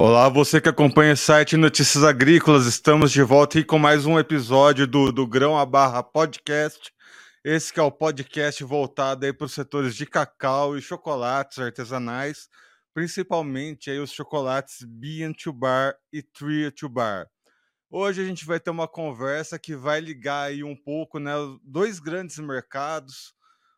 Olá, 0.00 0.28
você 0.28 0.60
que 0.60 0.68
acompanha 0.68 1.12
o 1.12 1.16
site 1.16 1.56
Notícias 1.56 2.04
Agrícolas, 2.04 2.66
estamos 2.66 3.10
de 3.10 3.20
volta 3.20 3.64
com 3.64 3.80
mais 3.80 4.06
um 4.06 4.16
episódio 4.16 4.86
do, 4.86 5.10
do 5.10 5.26
Grão 5.26 5.58
a 5.58 5.66
Barra 5.66 6.04
Podcast. 6.04 6.92
Esse 7.44 7.72
que 7.72 7.80
é 7.80 7.82
o 7.82 7.90
podcast 7.90 8.62
voltado 8.62 9.26
aí 9.26 9.32
para 9.32 9.46
os 9.46 9.52
setores 9.52 9.96
de 9.96 10.06
cacau 10.06 10.78
e 10.78 10.80
chocolates 10.80 11.58
artesanais, 11.58 12.48
principalmente 12.94 13.90
aí 13.90 13.98
os 13.98 14.12
chocolates 14.12 14.84
Bean 14.84 15.32
to 15.32 15.52
Bar 15.52 15.96
e 16.12 16.22
Tria 16.22 16.70
to 16.70 16.88
Bar. 16.88 17.26
Hoje 17.90 18.22
a 18.22 18.24
gente 18.24 18.46
vai 18.46 18.60
ter 18.60 18.70
uma 18.70 18.86
conversa 18.86 19.58
que 19.58 19.74
vai 19.74 19.98
ligar 19.98 20.44
aí 20.44 20.62
um 20.62 20.76
pouco, 20.76 21.18
né, 21.18 21.32
dois 21.64 21.98
grandes 21.98 22.38
mercados, 22.38 23.34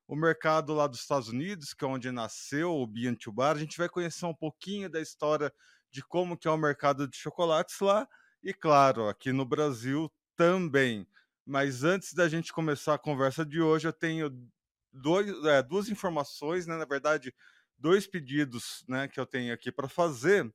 o 0.07 0.14
mercado 0.14 0.75
lá 0.75 0.87
dos 0.87 1.00
Estados 1.00 1.29
Unidos, 1.29 1.72
que 1.72 1.82
é 1.82 1.89
onde 1.89 2.12
nasceu 2.12 2.72
o 2.72 2.86
Bean 2.86 3.14
to 3.14 3.32
Bar. 3.32 3.52
A 3.52 3.58
gente 3.58 3.79
vai 3.79 3.89
conhecer 3.89 4.26
um 4.26 4.34
pouquinho 4.34 4.90
da 4.90 5.00
história 5.00 5.50
de 5.90 6.03
como 6.03 6.36
que 6.36 6.49
é 6.49 6.50
o 6.50 6.57
mercado 6.57 7.07
de 7.08 7.17
chocolates 7.17 7.79
lá 7.80 8.08
e 8.43 8.54
claro, 8.54 9.08
aqui 9.08 9.32
no 9.32 9.44
Brasil 9.44 10.11
também. 10.36 11.07
Mas 11.44 11.85
antes 11.85 12.14
da 12.14 12.29
gente 12.29 12.53
começar 12.53 12.94
a 12.94 12.99
conversa 12.99 13.44
de 13.44 13.61
hoje, 13.61 13.89
eu 13.89 13.93
tenho 13.93 14.30
dois, 14.93 15.29
é, 15.44 15.63
duas 15.63 15.89
informações, 15.89 16.66
né? 16.66 16.76
na 16.76 16.85
verdade, 16.85 17.35
dois 17.79 18.07
pedidos 18.07 18.85
né, 18.89 19.08
que 19.08 19.21
eu 19.21 19.26
tenho 19.26 19.53
aqui 19.53 19.71
para 19.71 19.89
fazer. 19.89 20.50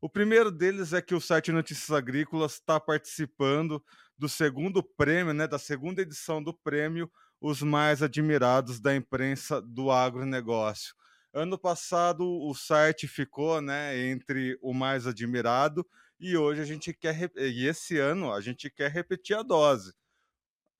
O 0.00 0.08
primeiro 0.08 0.50
deles 0.50 0.92
é 0.92 1.02
que 1.02 1.14
o 1.14 1.20
site 1.20 1.52
Notícias 1.52 1.90
Agrícolas 1.90 2.54
está 2.54 2.80
participando 2.80 3.84
do 4.18 4.28
segundo 4.28 4.82
prêmio, 4.82 5.34
né, 5.34 5.46
da 5.46 5.58
segunda 5.58 6.02
edição 6.02 6.42
do 6.42 6.54
prêmio 6.54 7.10
Os 7.40 7.62
Mais 7.62 8.02
Admirados 8.02 8.80
da 8.80 8.94
Imprensa 8.94 9.60
do 9.60 9.90
Agronegócio. 9.90 10.94
Ano 11.32 11.56
passado 11.58 12.24
o 12.24 12.52
site 12.54 13.06
ficou, 13.06 13.60
né, 13.60 13.96
entre 14.08 14.58
o 14.60 14.74
mais 14.74 15.06
admirado 15.06 15.86
e 16.18 16.36
hoje 16.36 16.60
a 16.60 16.64
gente 16.64 16.92
quer 16.92 17.30
e 17.36 17.66
esse 17.66 17.98
ano 17.98 18.32
a 18.32 18.40
gente 18.40 18.68
quer 18.68 18.90
repetir 18.90 19.36
a 19.36 19.42
dose. 19.42 19.92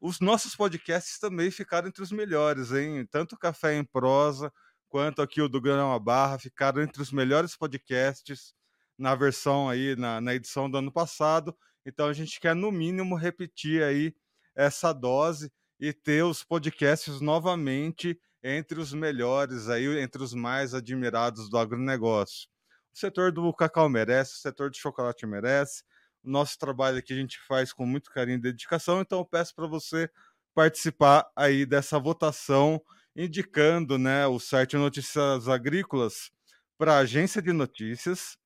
Os 0.00 0.18
nossos 0.18 0.56
podcasts 0.56 1.18
também 1.18 1.50
ficaram 1.50 1.88
entre 1.88 2.02
os 2.02 2.10
melhores, 2.10 2.72
hein? 2.72 3.06
Tanto 3.10 3.38
Café 3.38 3.76
em 3.76 3.84
Prosa 3.84 4.52
quanto 4.88 5.22
aqui 5.22 5.40
o 5.40 5.48
do 5.48 5.60
Grão 5.60 5.98
Barra 6.00 6.38
ficaram 6.38 6.82
entre 6.82 7.00
os 7.00 7.12
melhores 7.12 7.56
podcasts 7.56 8.52
na 8.98 9.14
versão 9.14 9.68
aí 9.68 9.94
na, 9.96 10.20
na 10.20 10.34
edição 10.34 10.70
do 10.70 10.78
ano 10.78 10.92
passado. 10.92 11.56
Então 11.86 12.08
a 12.08 12.12
gente 12.12 12.40
quer 12.40 12.54
no 12.56 12.72
mínimo 12.72 13.14
repetir 13.14 13.82
aí 13.82 14.14
essa 14.54 14.92
dose 14.92 15.52
e 15.78 15.92
ter 15.92 16.24
os 16.24 16.42
podcasts 16.42 17.20
novamente 17.20 18.20
entre 18.42 18.80
os 18.80 18.92
melhores, 18.92 19.68
aí, 19.68 19.86
entre 20.00 20.22
os 20.22 20.34
mais 20.34 20.74
admirados 20.74 21.48
do 21.48 21.58
agronegócio. 21.58 22.48
O 22.94 22.98
setor 22.98 23.32
do 23.32 23.52
cacau 23.54 23.88
merece, 23.88 24.34
o 24.34 24.38
setor 24.38 24.70
do 24.70 24.76
chocolate 24.76 25.26
merece. 25.26 25.82
O 26.22 26.30
nosso 26.30 26.58
trabalho 26.58 26.98
aqui 26.98 27.12
a 27.12 27.16
gente 27.16 27.38
faz 27.46 27.72
com 27.72 27.86
muito 27.86 28.10
carinho 28.10 28.38
e 28.38 28.42
dedicação, 28.42 29.00
então 29.00 29.20
eu 29.20 29.24
peço 29.24 29.54
para 29.54 29.66
você 29.66 30.10
participar 30.54 31.30
aí 31.36 31.64
dessa 31.64 31.98
votação, 31.98 32.80
indicando 33.16 33.98
né, 33.98 34.26
o 34.26 34.38
site 34.38 34.76
Notícias 34.76 35.48
Agrícolas 35.48 36.30
para 36.76 36.94
a 36.94 36.98
agência 36.98 37.40
de 37.40 37.52
notícias. 37.52 38.36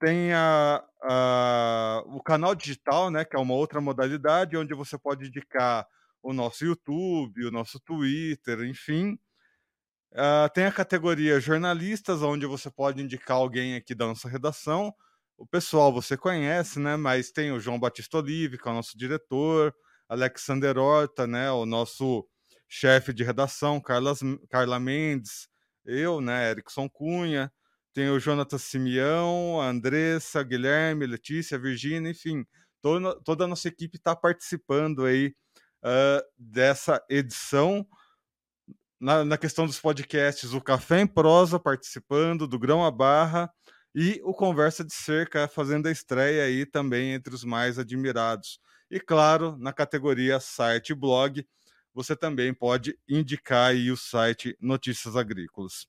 Tem 0.00 0.32
a, 0.32 0.84
a, 1.02 2.02
o 2.06 2.22
canal 2.22 2.54
digital, 2.54 3.10
né, 3.10 3.24
que 3.24 3.36
é 3.36 3.38
uma 3.38 3.54
outra 3.54 3.80
modalidade, 3.80 4.56
onde 4.56 4.74
você 4.74 4.98
pode 4.98 5.28
indicar 5.28 5.86
o 6.24 6.32
nosso 6.32 6.64
YouTube, 6.64 7.44
o 7.46 7.50
nosso 7.50 7.78
Twitter, 7.78 8.62
enfim. 8.62 9.18
Uh, 10.12 10.48
tem 10.54 10.64
a 10.64 10.72
categoria 10.72 11.38
jornalistas, 11.38 12.22
onde 12.22 12.46
você 12.46 12.70
pode 12.70 13.02
indicar 13.02 13.36
alguém 13.36 13.76
aqui 13.76 13.94
da 13.94 14.06
nossa 14.06 14.28
redação. 14.28 14.92
O 15.36 15.46
pessoal 15.46 15.92
você 15.92 16.16
conhece, 16.16 16.80
né? 16.80 16.96
Mas 16.96 17.30
tem 17.30 17.52
o 17.52 17.60
João 17.60 17.78
Batista 17.78 18.18
Olive, 18.18 18.56
que 18.56 18.66
é 18.66 18.70
o 18.70 18.74
nosso 18.74 18.96
diretor, 18.96 19.74
Alexander 20.08 20.78
Horta, 20.78 21.26
né? 21.26 21.50
O 21.50 21.66
nosso 21.66 22.26
chefe 22.66 23.12
de 23.12 23.22
redação, 23.22 23.78
Carlas, 23.80 24.20
Carla 24.48 24.80
Mendes, 24.80 25.48
eu, 25.84 26.22
né? 26.22 26.50
Erickson 26.52 26.88
Cunha, 26.88 27.52
tem 27.92 28.08
o 28.08 28.18
Jonathan 28.18 28.58
Simeão, 28.58 29.60
a 29.60 29.68
Andressa, 29.68 30.42
Guilherme, 30.42 31.06
Letícia, 31.06 31.58
Virgínia, 31.58 32.10
enfim, 32.10 32.46
toda, 32.80 33.20
toda 33.22 33.44
a 33.44 33.48
nossa 33.48 33.68
equipe 33.68 33.98
está 33.98 34.16
participando 34.16 35.04
aí 35.04 35.34
uh, 35.84 36.24
dessa 36.38 37.04
edição. 37.08 37.86
Na, 38.98 39.24
na, 39.24 39.36
questão 39.36 39.66
dos 39.66 39.78
podcasts, 39.78 40.54
o 40.54 40.60
Café 40.60 41.00
em 41.00 41.06
Prosa 41.06 41.60
participando, 41.60 42.48
do 42.48 42.58
Grão 42.58 42.84
a 42.84 42.90
Barra, 42.90 43.52
e 43.94 44.20
o 44.24 44.32
Conversa 44.32 44.84
de 44.84 44.94
Cerca 44.94 45.46
fazendo 45.46 45.86
a 45.86 45.92
estreia 45.92 46.44
aí 46.44 46.64
também 46.64 47.12
entre 47.12 47.34
os 47.34 47.44
mais 47.44 47.78
admirados. 47.78 48.58
E 48.90 48.98
claro, 48.98 49.56
na 49.58 49.72
categoria 49.72 50.40
site 50.40 50.90
e 50.90 50.94
blog, 50.94 51.46
você 51.92 52.16
também 52.16 52.52
pode 52.52 52.98
indicar 53.08 53.70
aí 53.70 53.90
o 53.90 53.96
site 53.96 54.56
Notícias 54.60 55.16
Agrícolas. 55.16 55.86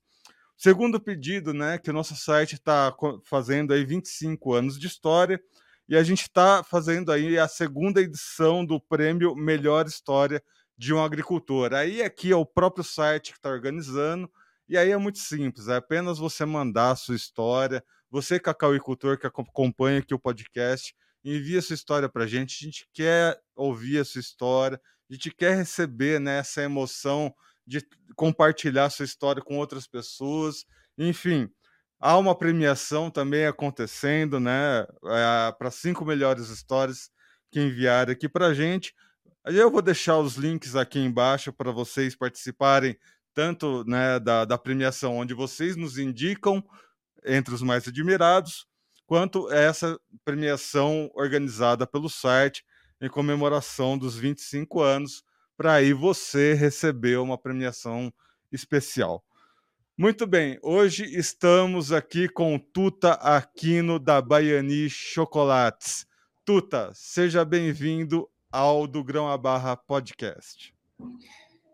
Segundo 0.56 1.00
pedido, 1.00 1.52
né, 1.52 1.78
que 1.78 1.90
o 1.90 1.92
nosso 1.92 2.14
site 2.16 2.54
está 2.54 2.94
fazendo 3.24 3.74
aí 3.74 3.84
25 3.84 4.54
anos 4.54 4.78
de 4.78 4.86
história, 4.86 5.40
e 5.88 5.96
a 5.96 6.02
gente 6.02 6.22
está 6.22 6.64
fazendo 6.64 7.12
aí 7.12 7.38
a 7.38 7.46
segunda 7.46 8.00
edição 8.00 8.64
do 8.64 8.80
prêmio 8.80 9.34
Melhor 9.36 9.86
História 9.86 10.42
de 10.76 10.92
um 10.92 11.02
Agricultor. 11.02 11.72
Aí 11.74 12.02
aqui 12.02 12.32
é 12.32 12.36
o 12.36 12.44
próprio 12.44 12.84
site 12.84 13.32
que 13.32 13.38
está 13.38 13.50
organizando, 13.50 14.30
e 14.68 14.76
aí 14.76 14.90
é 14.90 14.96
muito 14.96 15.18
simples, 15.18 15.68
é 15.68 15.76
apenas 15.76 16.18
você 16.18 16.44
mandar 16.44 16.90
a 16.90 16.96
sua 16.96 17.14
história, 17.14 17.84
você, 18.10 18.38
cacauicultor 18.40 19.18
que 19.18 19.26
acompanha 19.26 20.00
aqui 20.00 20.12
o 20.12 20.18
podcast, 20.18 20.94
envia 21.24 21.62
sua 21.62 21.74
história 21.74 22.08
para 22.08 22.24
a 22.24 22.26
gente, 22.26 22.56
a 22.60 22.66
gente 22.66 22.88
quer 22.92 23.38
ouvir 23.54 23.98
a 23.98 24.04
sua 24.04 24.20
história, 24.20 24.80
a 25.08 25.14
gente 25.14 25.30
quer 25.30 25.56
receber 25.56 26.20
né, 26.20 26.38
essa 26.38 26.62
emoção 26.62 27.32
de 27.66 27.80
compartilhar 28.14 28.90
sua 28.90 29.04
história 29.04 29.42
com 29.42 29.56
outras 29.56 29.86
pessoas, 29.86 30.64
enfim, 30.98 31.48
Há 31.98 32.16
uma 32.18 32.36
premiação 32.36 33.10
também 33.10 33.46
acontecendo, 33.46 34.38
né? 34.38 34.86
É, 35.04 35.52
para 35.58 35.70
cinco 35.70 36.04
melhores 36.04 36.48
histórias 36.48 37.10
que 37.50 37.60
enviaram 37.60 38.12
aqui 38.12 38.28
para 38.28 38.48
a 38.48 38.54
gente. 38.54 38.94
Eu 39.44 39.70
vou 39.70 39.80
deixar 39.80 40.18
os 40.18 40.36
links 40.36 40.76
aqui 40.76 40.98
embaixo 40.98 41.52
para 41.52 41.70
vocês 41.70 42.16
participarem 42.16 42.98
tanto 43.32 43.84
né, 43.86 44.18
da, 44.18 44.44
da 44.44 44.58
premiação 44.58 45.16
onde 45.16 45.34
vocês 45.34 45.76
nos 45.76 45.98
indicam 45.98 46.64
entre 47.24 47.54
os 47.54 47.60
mais 47.60 47.86
admirados, 47.86 48.66
quanto 49.06 49.52
essa 49.52 49.98
premiação 50.24 51.10
organizada 51.14 51.86
pelo 51.86 52.08
site 52.08 52.64
em 53.00 53.08
comemoração 53.08 53.98
dos 53.98 54.16
25 54.16 54.80
anos, 54.80 55.22
para 55.56 55.74
aí 55.74 55.92
você 55.92 56.54
receber 56.54 57.18
uma 57.18 57.36
premiação 57.36 58.12
especial. 58.50 59.22
Muito 59.98 60.26
bem, 60.26 60.58
hoje 60.62 61.04
estamos 61.04 61.90
aqui 61.90 62.28
com 62.28 62.58
Tuta 62.58 63.12
Aquino 63.12 63.98
da 63.98 64.20
Baiani 64.20 64.90
Chocolates. 64.90 66.06
Tuta, 66.44 66.90
seja 66.92 67.46
bem-vindo 67.46 68.28
ao 68.52 68.86
do 68.86 69.02
Grão 69.02 69.26
a 69.26 69.38
Barra 69.38 69.74
Podcast. 69.74 70.74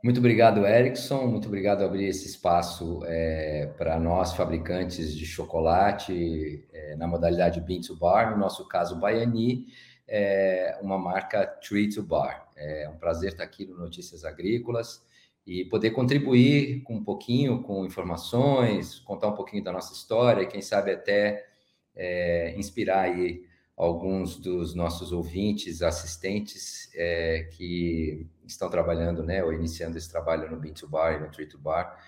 Muito 0.05 0.19
obrigado, 0.19 0.65
Erickson. 0.65 1.27
Muito 1.27 1.49
obrigado 1.49 1.83
abrir 1.83 2.07
esse 2.07 2.29
espaço 2.29 3.01
é, 3.07 3.67
para 3.77 3.99
nós, 3.99 4.35
fabricantes 4.35 5.13
de 5.13 5.27
chocolate, 5.27 6.65
é, 6.73 6.95
na 6.95 7.09
modalidade 7.09 7.61
Bean 7.61 7.81
to 7.81 7.97
Bar, 7.97 8.31
no 8.31 8.37
nosso 8.37 8.69
caso, 8.69 9.01
Baiani, 9.01 9.67
é, 10.07 10.79
uma 10.81 10.97
marca 10.97 11.45
Tree 11.45 11.89
to 11.89 12.05
Bar. 12.05 12.49
É 12.57 12.89
um 12.89 12.99
prazer 12.99 13.33
estar 13.33 13.43
aqui 13.43 13.67
no 13.67 13.77
Notícias 13.77 14.25
Agrícolas 14.25 15.03
e 15.47 15.65
poder 15.65 15.91
contribuir 15.91 16.83
com 16.83 16.95
um 16.95 17.05
pouquinho 17.05 17.63
com 17.63 17.85
informações, 17.85 18.99
contar 19.01 19.29
um 19.29 19.35
pouquinho 19.35 19.65
da 19.65 19.73
nossa 19.73 19.93
história, 19.93 20.47
quem 20.47 20.63
sabe 20.63 20.93
até 20.93 21.47
é, 21.95 22.55
inspirar 22.57 23.03
aí 23.03 23.45
alguns 23.77 24.39
dos 24.39 24.75
nossos 24.75 25.13
ouvintes, 25.13 25.83
assistentes 25.83 26.91
é, 26.95 27.49
que 27.53 28.27
estão 28.47 28.71
trabalhando, 28.71 29.23
né, 29.23 29.43
ou 29.43 29.53
iniciando 29.53 29.99
esse 29.99 30.11
trabalho 30.11 30.51
no 30.51 30.57
Bean 30.57 30.73
to 30.73 30.89
Bar 30.89 31.15
e 31.15 31.21
no 31.21 31.31
Tree 31.31 31.47
to 31.47 31.59
Bar, 31.59 31.99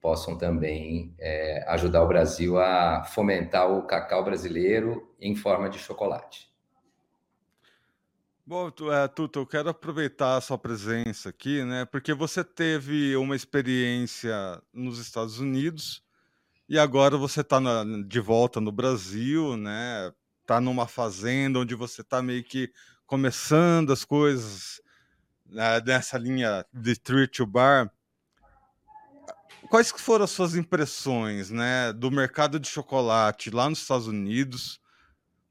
possam 0.00 0.36
também 0.36 1.14
é, 1.18 1.64
ajudar 1.68 2.02
o 2.02 2.08
Brasil 2.08 2.58
a 2.58 3.02
fomentar 3.04 3.72
o 3.72 3.86
cacau 3.86 4.22
brasileiro 4.22 5.10
em 5.20 5.34
forma 5.34 5.68
de 5.68 5.78
chocolate. 5.78 6.53
Bom, 8.46 8.70
é, 8.92 9.08
Tuto, 9.08 9.38
eu 9.38 9.46
quero 9.46 9.70
aproveitar 9.70 10.36
a 10.36 10.40
sua 10.42 10.58
presença 10.58 11.30
aqui, 11.30 11.64
né? 11.64 11.86
Porque 11.86 12.12
você 12.12 12.44
teve 12.44 13.16
uma 13.16 13.34
experiência 13.34 14.62
nos 14.70 14.98
Estados 14.98 15.38
Unidos 15.38 16.02
e 16.68 16.78
agora 16.78 17.16
você 17.16 17.40
está 17.40 17.58
de 18.06 18.20
volta 18.20 18.60
no 18.60 18.70
Brasil, 18.70 19.56
né? 19.56 20.12
Está 20.42 20.60
numa 20.60 20.86
fazenda 20.86 21.58
onde 21.58 21.74
você 21.74 22.02
está 22.02 22.20
meio 22.20 22.44
que 22.44 22.70
começando 23.06 23.90
as 23.90 24.04
coisas 24.04 24.78
né, 25.46 25.80
nessa 25.80 26.18
linha 26.18 26.66
de 26.70 26.96
tree 26.96 27.26
to 27.26 27.46
bar. 27.46 27.90
quais 29.70 29.90
foram 29.90 30.24
as 30.24 30.30
suas 30.30 30.54
impressões, 30.54 31.50
né, 31.50 31.94
do 31.94 32.10
mercado 32.10 32.60
de 32.60 32.68
chocolate 32.68 33.48
lá 33.48 33.70
nos 33.70 33.80
Estados 33.80 34.06
Unidos? 34.06 34.83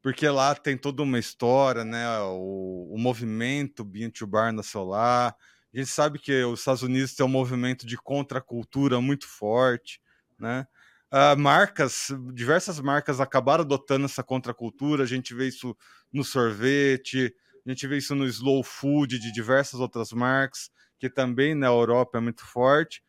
Porque 0.03 0.27
lá 0.27 0.53
tem 0.53 0.77
toda 0.77 1.01
uma 1.01 1.17
história, 1.17 1.85
né, 1.85 2.05
o, 2.19 2.89
o 2.91 2.97
movimento 2.99 3.85
Bean 3.85 4.09
to 4.09 4.27
Bar 4.27 4.51
nasceu 4.51 4.83
lá. 4.83 5.29
A 5.73 5.77
gente 5.77 5.89
sabe 5.89 6.19
que 6.19 6.43
os 6.43 6.59
Estados 6.59 6.83
Unidos 6.83 7.15
tem 7.15 7.25
um 7.25 7.29
movimento 7.29 7.87
de 7.87 7.95
contracultura 7.97 8.99
muito 8.99 9.25
forte, 9.25 10.01
né? 10.37 10.67
Uh, 11.11 11.39
marcas, 11.39 12.07
diversas 12.33 12.79
marcas 12.79 13.21
acabaram 13.21 13.63
adotando 13.63 14.05
essa 14.05 14.23
contracultura. 14.23 15.03
A 15.03 15.07
gente 15.07 15.33
vê 15.33 15.47
isso 15.47 15.75
no 16.11 16.23
sorvete, 16.23 17.33
a 17.65 17.69
gente 17.69 17.87
vê 17.87 17.97
isso 17.97 18.13
no 18.13 18.25
slow 18.25 18.61
food 18.63 19.19
de 19.19 19.31
diversas 19.31 19.79
outras 19.79 20.11
marcas, 20.11 20.69
que 20.99 21.09
também 21.09 21.55
na 21.55 21.67
Europa 21.67 22.17
é 22.17 22.21
muito 22.21 22.45
forte. 22.45 23.01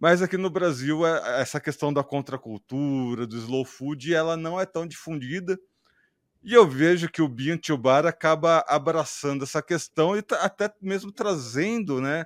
Mas 0.00 0.22
aqui 0.22 0.36
no 0.36 0.48
Brasil, 0.48 1.04
é, 1.04 1.42
essa 1.42 1.60
questão 1.60 1.92
da 1.92 2.02
contracultura, 2.02 3.26
do 3.26 3.36
slow 3.36 3.64
food, 3.64 4.14
ela 4.14 4.36
não 4.36 4.58
é 4.58 4.64
tão 4.64 4.86
difundida. 4.86 5.58
E 6.42 6.54
eu 6.54 6.66
vejo 6.66 7.10
que 7.10 7.20
o 7.20 7.28
Bean 7.28 7.58
Bar 7.78 8.06
acaba 8.06 8.64
abraçando 8.68 9.44
essa 9.44 9.60
questão 9.60 10.16
e 10.16 10.24
até 10.40 10.72
mesmo 10.80 11.10
trazendo 11.10 12.00
né, 12.00 12.24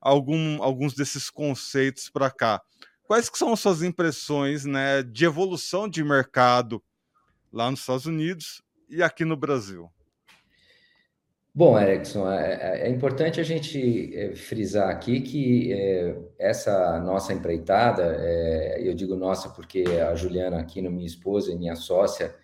algum, 0.00 0.62
alguns 0.62 0.94
desses 0.94 1.30
conceitos 1.30 2.10
para 2.10 2.30
cá. 2.30 2.60
Quais 3.06 3.28
que 3.28 3.38
são 3.38 3.52
as 3.52 3.60
suas 3.60 3.82
impressões 3.82 4.64
né, 4.64 5.02
de 5.02 5.24
evolução 5.24 5.88
de 5.88 6.02
mercado 6.04 6.82
lá 7.52 7.70
nos 7.70 7.80
Estados 7.80 8.06
Unidos 8.06 8.62
e 8.88 9.02
aqui 9.02 9.24
no 9.24 9.36
Brasil? 9.36 9.90
Bom, 11.56 11.78
Erickson, 11.78 12.28
é, 12.28 12.80
é, 12.82 12.88
é 12.88 12.90
importante 12.90 13.40
a 13.40 13.44
gente 13.44 14.12
é, 14.12 14.34
frisar 14.34 14.90
aqui 14.90 15.20
que 15.20 15.72
é, 15.72 16.16
essa 16.36 16.98
nossa 16.98 17.32
empreitada, 17.32 18.16
é, 18.18 18.80
eu 18.82 18.92
digo 18.92 19.14
nossa 19.14 19.48
porque 19.50 19.84
a 20.10 20.16
Juliana 20.16 20.58
Aquino, 20.58 20.90
minha 20.90 21.06
esposa 21.06 21.52
e 21.52 21.56
minha 21.56 21.76
sócia, 21.76 22.34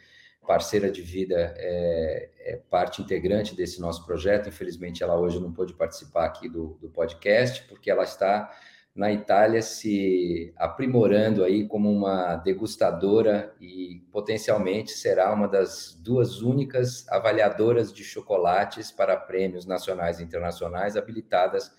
parceira 0.50 0.90
de 0.90 1.00
vida, 1.00 1.54
é, 1.56 2.28
é, 2.40 2.56
parte 2.68 3.00
integrante 3.00 3.54
desse 3.54 3.80
nosso 3.80 4.04
projeto. 4.04 4.48
Infelizmente, 4.48 5.00
ela 5.00 5.16
hoje 5.16 5.38
não 5.38 5.52
pôde 5.52 5.72
participar 5.74 6.24
aqui 6.24 6.48
do, 6.48 6.76
do 6.80 6.88
podcast, 6.88 7.62
porque 7.68 7.88
ela 7.88 8.02
está 8.02 8.50
na 8.92 9.12
Itália 9.12 9.62
se 9.62 10.52
aprimorando 10.56 11.44
aí 11.44 11.68
como 11.68 11.88
uma 11.88 12.34
degustadora 12.34 13.54
e 13.60 14.02
potencialmente 14.10 14.90
será 14.90 15.32
uma 15.32 15.46
das 15.46 15.96
duas 16.02 16.42
únicas 16.42 17.06
avaliadoras 17.08 17.92
de 17.92 18.02
chocolates 18.02 18.90
para 18.90 19.16
prêmios 19.16 19.64
nacionais 19.64 20.18
e 20.18 20.24
internacionais 20.24 20.96
habilitadas 20.96 21.72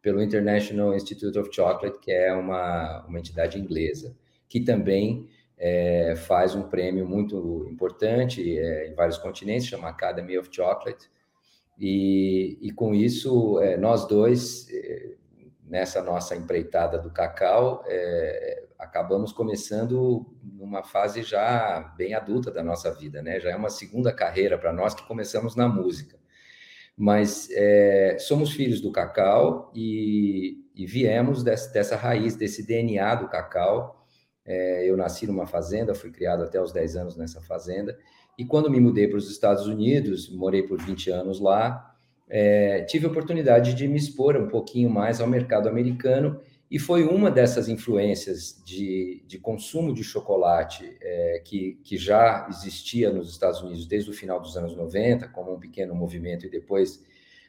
pelo 0.00 0.22
International 0.22 0.94
Institute 0.94 1.38
of 1.38 1.50
Chocolate, 1.52 1.98
que 1.98 2.10
é 2.10 2.32
uma, 2.32 3.04
uma 3.06 3.18
entidade 3.18 3.60
inglesa, 3.60 4.16
que 4.48 4.60
também 4.60 5.28
é, 5.56 6.14
faz 6.16 6.54
um 6.54 6.64
prêmio 6.64 7.06
muito 7.06 7.66
importante 7.70 8.58
é, 8.58 8.88
em 8.88 8.94
vários 8.94 9.18
continentes, 9.18 9.66
chama 9.66 9.88
Academy 9.88 10.36
of 10.38 10.48
Chocolate, 10.52 11.10
e, 11.78 12.58
e 12.60 12.70
com 12.72 12.94
isso 12.94 13.58
é, 13.60 13.76
nós 13.76 14.06
dois 14.06 14.68
é, 14.70 15.14
nessa 15.64 16.02
nossa 16.02 16.36
empreitada 16.36 16.98
do 16.98 17.10
cacau, 17.10 17.82
é, 17.86 18.64
acabamos 18.78 19.32
começando 19.32 20.26
numa 20.42 20.82
fase 20.82 21.22
já 21.22 21.80
bem 21.96 22.14
adulta 22.14 22.50
da 22.50 22.62
nossa 22.62 22.92
vida, 22.94 23.22
né? 23.22 23.40
Já 23.40 23.50
é 23.50 23.56
uma 23.56 23.70
segunda 23.70 24.12
carreira 24.12 24.58
para 24.58 24.72
nós 24.72 24.94
que 24.94 25.06
começamos 25.06 25.56
na 25.56 25.66
música. 25.66 26.18
Mas 26.96 27.48
é, 27.50 28.18
somos 28.20 28.52
filhos 28.52 28.80
do 28.80 28.92
cacau 28.92 29.72
e, 29.74 30.64
e 30.74 30.86
viemos 30.86 31.42
dessa, 31.42 31.72
dessa, 31.72 31.96
raiz, 31.96 32.36
desse 32.36 32.64
DNA 32.64 33.16
do 33.16 33.28
cacau. 33.28 34.03
É, 34.44 34.88
eu 34.88 34.96
nasci 34.96 35.26
numa 35.26 35.46
fazenda, 35.46 35.94
fui 35.94 36.10
criado 36.10 36.42
até 36.42 36.60
os 36.60 36.72
10 36.72 36.96
anos 36.96 37.16
nessa 37.16 37.40
fazenda. 37.40 37.98
E 38.38 38.44
quando 38.44 38.70
me 38.70 38.80
mudei 38.80 39.08
para 39.08 39.18
os 39.18 39.30
Estados 39.30 39.66
Unidos, 39.66 40.28
morei 40.28 40.62
por 40.62 40.80
20 40.80 41.10
anos 41.10 41.40
lá, 41.40 41.94
é, 42.28 42.82
tive 42.82 43.06
a 43.06 43.10
oportunidade 43.10 43.74
de 43.74 43.86
me 43.86 43.96
expor 43.96 44.36
um 44.36 44.48
pouquinho 44.48 44.90
mais 44.90 45.20
ao 45.20 45.26
mercado 45.26 45.68
americano 45.68 46.40
e 46.70 46.78
foi 46.78 47.04
uma 47.04 47.30
dessas 47.30 47.68
influências 47.68 48.60
de, 48.64 49.22
de 49.26 49.38
consumo 49.38 49.94
de 49.94 50.02
chocolate 50.02 50.96
é, 51.00 51.42
que, 51.44 51.78
que 51.84 51.96
já 51.96 52.46
existia 52.48 53.12
nos 53.12 53.30
Estados 53.30 53.62
Unidos 53.62 53.86
desde 53.86 54.10
o 54.10 54.14
final 54.14 54.40
dos 54.40 54.56
anos 54.56 54.74
90, 54.74 55.28
como 55.28 55.54
um 55.54 55.60
pequeno 55.60 55.94
movimento, 55.94 56.46
e 56.46 56.50
depois, 56.50 57.04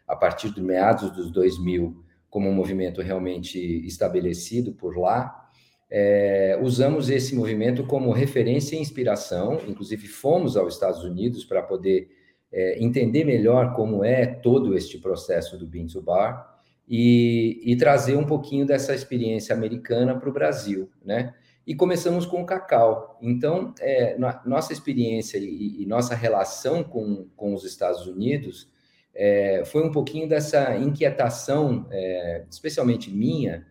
a 0.08 0.16
partir 0.16 0.52
de 0.52 0.62
meados 0.62 1.10
dos 1.12 1.32
2000, 1.32 2.04
como 2.30 2.50
um 2.50 2.54
movimento 2.54 3.02
realmente 3.02 3.58
estabelecido 3.88 4.74
por 4.74 4.98
lá. 4.98 5.45
É, 5.90 6.60
usamos 6.62 7.10
esse 7.10 7.36
movimento 7.36 7.86
como 7.86 8.12
referência 8.12 8.76
e 8.76 8.80
inspiração, 8.80 9.62
inclusive 9.68 10.08
fomos 10.08 10.58
aos 10.58 10.74
Estados 10.74 11.04
Unidos 11.04 11.46
para 11.46 11.62
poder 11.62 12.10
é, 12.52 12.84
entender 12.84 13.24
melhor 13.24 13.76
como 13.76 14.04
é 14.04 14.26
todo 14.26 14.76
este 14.76 14.98
processo 14.98 15.58
do 15.58 15.68
Bean 15.68 15.86
to 15.86 16.02
Bar 16.02 16.56
e, 16.88 17.62
e 17.64 17.76
trazer 17.76 18.16
um 18.16 18.26
pouquinho 18.26 18.66
dessa 18.66 18.94
experiência 18.94 19.56
americana 19.56 20.18
para 20.18 20.30
o 20.30 20.34
Brasil, 20.34 20.90
né? 21.04 21.34
E 21.68 21.74
começamos 21.74 22.28
com 22.28 22.44
o 22.44 22.46
cacau. 22.46 23.18
Então, 23.20 23.74
é, 23.80 24.16
nossa 24.46 24.72
experiência 24.72 25.40
e, 25.40 25.82
e, 25.82 25.86
nossa 25.88 26.14
relação 26.14 26.84
com, 26.84 27.28
com 27.36 27.56
os 27.56 27.64
Estados 27.64 28.06
Unidos 28.06 28.70
é, 29.16 29.64
foi 29.66 29.84
um 29.84 29.92
pouquinho 29.92 30.30
dessa 30.30 30.78
inquietação, 30.78 31.88
é, 31.90 32.46
especialmente 32.52 33.10
minha, 33.10 33.66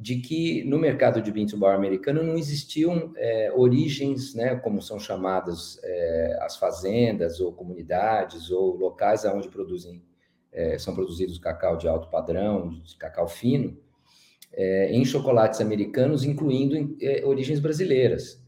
de 0.00 0.20
que 0.20 0.62
no 0.62 0.78
mercado 0.78 1.20
de 1.20 1.32
bean 1.32 1.46
to 1.46 1.56
bar 1.56 1.74
americano 1.74 2.22
não 2.22 2.36
existiam 2.36 3.12
é, 3.16 3.52
origens, 3.52 4.32
né, 4.32 4.54
como 4.54 4.80
são 4.80 5.00
chamadas 5.00 5.80
é, 5.82 6.38
as 6.42 6.56
fazendas 6.56 7.40
ou 7.40 7.52
comunidades 7.52 8.48
ou 8.48 8.76
locais 8.76 9.24
onde 9.24 9.48
produzem 9.48 10.00
é, 10.52 10.78
são 10.78 10.94
produzidos 10.94 11.38
cacau 11.38 11.76
de 11.76 11.88
alto 11.88 12.08
padrão, 12.08 12.68
de 12.68 12.96
cacau 12.96 13.26
fino, 13.26 13.76
é, 14.52 14.92
em 14.92 15.04
chocolates 15.04 15.60
americanos, 15.60 16.24
incluindo 16.24 16.96
é, 17.02 17.24
origens 17.24 17.58
brasileiras. 17.58 18.40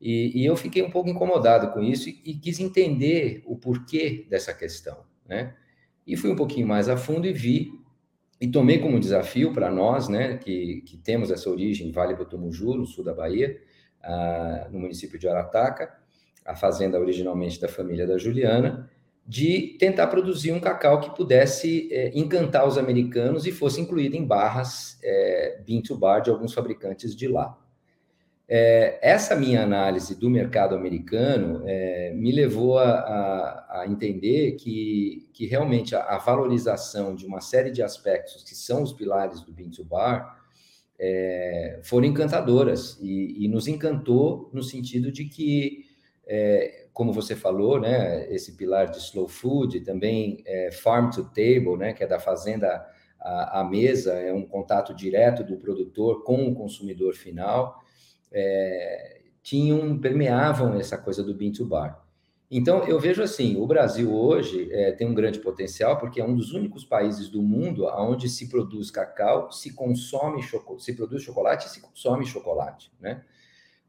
E, 0.00 0.42
e, 0.42 0.44
eu 0.44 0.56
fiquei 0.56 0.82
um 0.82 0.90
pouco 0.90 1.08
incomodado 1.08 1.72
com 1.72 1.82
isso 1.82 2.08
e, 2.08 2.20
e 2.24 2.34
quis 2.34 2.60
entender 2.60 3.42
o 3.46 3.56
porquê 3.56 4.26
dessa 4.30 4.54
questão, 4.54 5.04
né? 5.26 5.56
E 6.06 6.16
fui 6.16 6.30
um 6.30 6.36
pouquinho 6.36 6.68
mais 6.68 6.88
a 6.88 6.96
fundo 6.96 7.26
e 7.26 7.32
vi 7.32 7.72
e 8.40 8.46
tomei 8.48 8.78
como 8.78 9.00
desafio 9.00 9.52
para 9.52 9.70
nós, 9.70 10.08
né, 10.08 10.36
que, 10.36 10.82
que 10.82 10.96
temos 10.96 11.30
essa 11.30 11.50
origem 11.50 11.88
em 11.88 11.92
Vale 11.92 12.14
do 12.14 12.24
Tumuju, 12.24 12.74
no 12.74 12.86
sul 12.86 13.04
da 13.04 13.12
Bahia, 13.12 13.60
ah, 14.02 14.68
no 14.70 14.78
município 14.78 15.18
de 15.18 15.28
Arataca, 15.28 15.92
a 16.44 16.54
fazenda 16.54 16.98
originalmente 16.98 17.60
da 17.60 17.68
família 17.68 18.06
da 18.06 18.16
Juliana, 18.16 18.88
de 19.26 19.76
tentar 19.78 20.06
produzir 20.06 20.52
um 20.52 20.60
cacau 20.60 21.00
que 21.00 21.14
pudesse 21.14 21.92
é, 21.92 22.10
encantar 22.18 22.66
os 22.66 22.78
americanos 22.78 23.46
e 23.46 23.52
fosse 23.52 23.78
incluído 23.78 24.16
em 24.16 24.24
barras 24.24 24.98
é, 25.02 25.60
bean 25.66 25.82
to 25.82 25.98
bar 25.98 26.20
de 26.20 26.30
alguns 26.30 26.54
fabricantes 26.54 27.14
de 27.14 27.28
lá. 27.28 27.54
É, 28.50 28.98
essa 29.02 29.36
minha 29.36 29.62
análise 29.62 30.14
do 30.14 30.30
mercado 30.30 30.74
americano 30.74 31.62
é, 31.66 32.14
me 32.14 32.32
levou 32.32 32.78
a, 32.78 32.88
a, 32.88 33.80
a, 33.82 33.86
entender 33.86 34.52
que, 34.52 35.28
que 35.34 35.44
realmente 35.44 35.94
a, 35.94 36.00
a, 36.00 36.16
valorização 36.16 37.14
de 37.14 37.26
uma 37.26 37.42
série 37.42 37.70
de 37.70 37.82
aspectos 37.82 38.42
que 38.42 38.54
são 38.54 38.82
os 38.82 38.94
pilares 38.94 39.42
do 39.42 39.52
Bean 39.52 39.68
to 39.68 39.84
Bar 39.84 40.34
é, 40.98 41.80
foram 41.84 42.06
encantadoras 42.06 42.98
e, 43.02 43.44
e, 43.44 43.48
nos 43.48 43.68
encantou 43.68 44.48
no 44.50 44.62
sentido 44.62 45.12
de 45.12 45.26
que, 45.26 45.84
é, 46.26 46.86
como 46.94 47.12
você 47.12 47.36
falou, 47.36 47.78
né, 47.78 48.32
esse 48.32 48.56
pilar 48.56 48.90
de 48.90 48.96
slow 48.96 49.28
food, 49.28 49.80
também 49.80 50.42
é, 50.46 50.70
farm 50.72 51.10
to 51.10 51.24
table, 51.24 51.76
né, 51.76 51.92
que 51.92 52.02
é 52.02 52.06
da 52.06 52.18
fazenda 52.18 52.82
à, 53.20 53.60
à 53.60 53.64
mesa, 53.64 54.14
é 54.14 54.32
um 54.32 54.46
contato 54.46 54.94
direto 54.94 55.44
do 55.44 55.58
produtor 55.58 56.24
com 56.24 56.48
o 56.48 56.54
consumidor 56.54 57.14
final 57.14 57.86
é, 58.32 59.20
tinham, 59.42 59.98
permeavam 59.98 60.74
essa 60.78 60.98
coisa 60.98 61.22
do 61.22 61.34
bean 61.34 61.52
to 61.52 61.64
bar. 61.64 62.04
Então, 62.50 62.84
eu 62.84 62.98
vejo 62.98 63.22
assim, 63.22 63.56
o 63.56 63.66
Brasil 63.66 64.10
hoje 64.10 64.72
é, 64.72 64.92
tem 64.92 65.06
um 65.06 65.14
grande 65.14 65.38
potencial, 65.38 65.98
porque 65.98 66.18
é 66.18 66.24
um 66.24 66.34
dos 66.34 66.52
únicos 66.52 66.82
países 66.82 67.28
do 67.28 67.42
mundo 67.42 67.84
onde 67.84 68.26
se 68.28 68.48
produz 68.48 68.90
cacau, 68.90 69.52
se 69.52 69.74
consome 69.74 70.42
se 70.78 70.94
produz 70.94 71.22
chocolate 71.22 71.66
e 71.66 71.70
se 71.70 71.80
consome 71.80 72.24
chocolate, 72.24 72.90
né? 72.98 73.22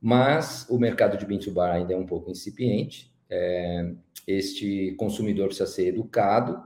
Mas 0.02 0.66
o 0.70 0.78
mercado 0.78 1.18
de 1.18 1.26
bean 1.26 1.40
to 1.40 1.52
bar 1.52 1.72
ainda 1.72 1.94
é 1.94 1.98
um 1.98 2.06
pouco 2.06 2.32
incipiente, 2.32 3.14
é, 3.30 3.94
este 4.28 4.94
consumidor 4.98 5.48
precisa 5.48 5.68
ser 5.68 5.88
educado, 5.88 6.62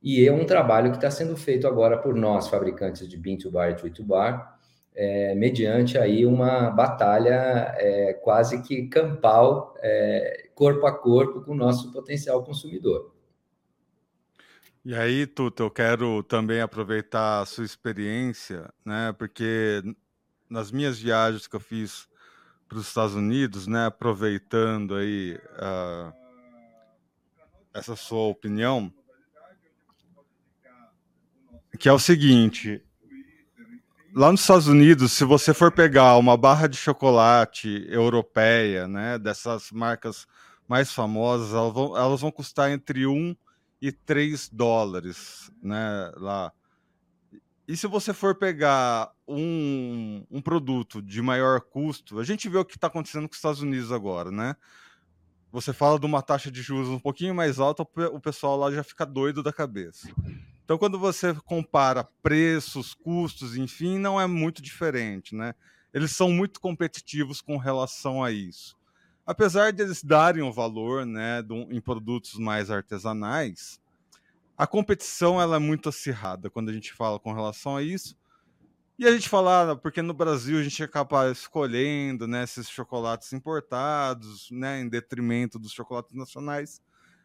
e 0.00 0.26
é 0.26 0.32
um 0.32 0.44
trabalho 0.44 0.90
que 0.90 0.96
está 0.96 1.10
sendo 1.10 1.36
feito 1.36 1.66
agora 1.66 1.96
por 1.96 2.14
nós, 2.14 2.48
fabricantes 2.48 3.08
de 3.08 3.16
bean 3.16 3.36
to 3.36 3.50
bar 3.50 3.70
e 3.70 3.74
tree 3.74 3.92
to 3.92 4.04
bar, 4.04 4.51
é, 4.94 5.34
mediante 5.34 5.96
aí 5.96 6.26
uma 6.26 6.70
batalha 6.70 7.74
é, 7.76 8.12
quase 8.14 8.62
que 8.62 8.88
campal, 8.88 9.74
é, 9.78 10.50
corpo 10.54 10.86
a 10.86 10.92
corpo 10.92 11.40
com 11.42 11.52
o 11.52 11.56
nosso 11.56 11.90
potencial 11.92 12.44
consumidor. 12.44 13.12
E 14.84 14.94
aí, 14.94 15.26
Tuta, 15.26 15.62
eu 15.62 15.70
quero 15.70 16.22
também 16.24 16.60
aproveitar 16.60 17.40
a 17.40 17.46
sua 17.46 17.64
experiência, 17.64 18.68
né? 18.84 19.14
Porque 19.16 19.80
nas 20.50 20.72
minhas 20.72 20.98
viagens 20.98 21.46
que 21.46 21.54
eu 21.54 21.60
fiz 21.60 22.08
para 22.68 22.78
os 22.78 22.88
Estados 22.88 23.14
Unidos, 23.14 23.66
né, 23.66 23.86
aproveitando 23.86 24.94
aí 24.94 25.38
uh, 25.56 26.12
essa 27.72 27.94
sua 27.94 28.28
opinião, 28.28 28.92
que 31.78 31.88
é 31.88 31.92
o 31.92 31.98
seguinte: 31.98 32.82
lá 34.14 34.30
nos 34.30 34.42
Estados 34.42 34.66
Unidos, 34.66 35.12
se 35.12 35.24
você 35.24 35.54
for 35.54 35.72
pegar 35.72 36.16
uma 36.16 36.36
barra 36.36 36.66
de 36.66 36.76
chocolate 36.76 37.86
europeia, 37.88 38.86
né, 38.86 39.18
dessas 39.18 39.70
marcas 39.70 40.26
mais 40.68 40.92
famosas, 40.92 41.52
elas 41.52 41.72
vão, 41.72 41.96
elas 41.96 42.20
vão 42.20 42.30
custar 42.30 42.70
entre 42.70 43.06
1 43.06 43.34
e 43.80 43.90
3 43.90 44.48
dólares, 44.48 45.50
né, 45.62 46.12
lá. 46.16 46.52
E 47.66 47.76
se 47.76 47.86
você 47.86 48.12
for 48.12 48.34
pegar 48.34 49.12
um, 49.26 50.24
um 50.30 50.40
produto 50.40 51.00
de 51.00 51.22
maior 51.22 51.60
custo, 51.60 52.18
a 52.18 52.24
gente 52.24 52.48
vê 52.48 52.58
o 52.58 52.64
que 52.64 52.76
está 52.76 52.88
acontecendo 52.88 53.28
com 53.28 53.32
os 53.32 53.38
Estados 53.38 53.62
Unidos 53.62 53.90
agora, 53.92 54.30
né? 54.30 54.56
Você 55.50 55.72
fala 55.72 55.98
de 55.98 56.06
uma 56.06 56.22
taxa 56.22 56.50
de 56.50 56.62
juros 56.62 56.88
um 56.88 56.98
pouquinho 56.98 57.34
mais 57.34 57.58
alta, 57.60 57.82
o 57.82 58.20
pessoal 58.20 58.56
lá 58.56 58.70
já 58.70 58.82
fica 58.82 59.06
doido 59.06 59.42
da 59.42 59.52
cabeça. 59.52 60.08
Então, 60.64 60.78
quando 60.78 60.98
você 60.98 61.34
compara 61.44 62.08
preços, 62.22 62.94
custos, 62.94 63.56
enfim, 63.56 63.98
não 63.98 64.20
é 64.20 64.26
muito 64.26 64.62
diferente, 64.62 65.34
né? 65.34 65.54
Eles 65.92 66.12
são 66.12 66.30
muito 66.30 66.60
competitivos 66.60 67.40
com 67.40 67.56
relação 67.56 68.22
a 68.22 68.30
isso. 68.30 68.76
Apesar 69.26 69.72
de 69.72 69.82
eles 69.82 70.02
darem 70.02 70.42
o 70.42 70.52
valor, 70.52 71.06
né, 71.06 71.44
em 71.70 71.80
produtos 71.80 72.34
mais 72.34 72.70
artesanais, 72.70 73.80
a 74.56 74.66
competição 74.66 75.40
ela 75.40 75.56
é 75.56 75.58
muito 75.58 75.88
acirrada 75.88 76.50
quando 76.50 76.70
a 76.70 76.72
gente 76.72 76.92
fala 76.92 77.18
com 77.18 77.32
relação 77.32 77.76
a 77.76 77.82
isso. 77.82 78.16
E 78.98 79.06
a 79.06 79.12
gente 79.12 79.28
fala, 79.28 79.72
ah, 79.72 79.76
porque 79.76 80.02
no 80.02 80.14
Brasil 80.14 80.58
a 80.58 80.62
gente 80.62 80.82
acaba 80.82 81.30
escolhendo, 81.30 82.26
né, 82.26 82.44
esses 82.44 82.68
chocolates 82.68 83.32
importados, 83.32 84.48
né, 84.50 84.80
em 84.80 84.88
detrimento 84.88 85.58
dos 85.58 85.72
chocolates 85.72 86.14
nacionais. 86.14 86.80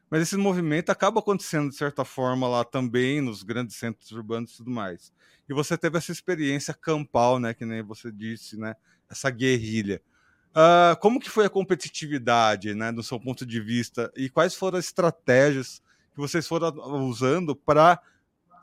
Mas 0.09 0.21
esse 0.21 0.37
movimento 0.37 0.89
acaba 0.89 1.19
acontecendo 1.19 1.69
de 1.69 1.75
certa 1.75 2.05
forma 2.05 2.47
lá 2.47 2.63
também, 2.63 3.19
nos 3.21 3.43
grandes 3.43 3.75
centros 3.75 4.11
urbanos 4.11 4.53
e 4.53 4.57
tudo 4.57 4.71
mais. 4.71 5.11
E 5.49 5.53
você 5.53 5.77
teve 5.77 5.97
essa 5.97 6.11
experiência 6.11 6.73
campal, 6.73 7.39
né, 7.39 7.53
que 7.53 7.65
nem 7.65 7.81
você 7.81 8.11
disse, 8.11 8.57
né, 8.57 8.75
essa 9.09 9.29
guerrilha. 9.29 10.01
Uh, 10.49 10.97
como 10.99 11.19
que 11.19 11.29
foi 11.29 11.45
a 11.45 11.49
competitividade, 11.49 12.73
né, 12.73 12.91
do 12.91 13.03
seu 13.03 13.19
ponto 13.19 13.45
de 13.45 13.59
vista? 13.59 14.11
E 14.15 14.29
quais 14.29 14.55
foram 14.55 14.77
as 14.79 14.85
estratégias 14.85 15.81
que 16.13 16.17
vocês 16.17 16.47
foram 16.47 16.73
usando 17.07 17.55
para 17.55 18.01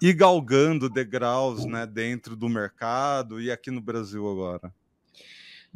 ir 0.02 0.12
galgando 0.14 0.88
degraus, 0.88 1.64
né, 1.64 1.86
dentro 1.86 2.34
do 2.34 2.48
mercado 2.48 3.40
e 3.40 3.50
aqui 3.50 3.70
no 3.70 3.80
Brasil 3.80 4.28
agora? 4.28 4.72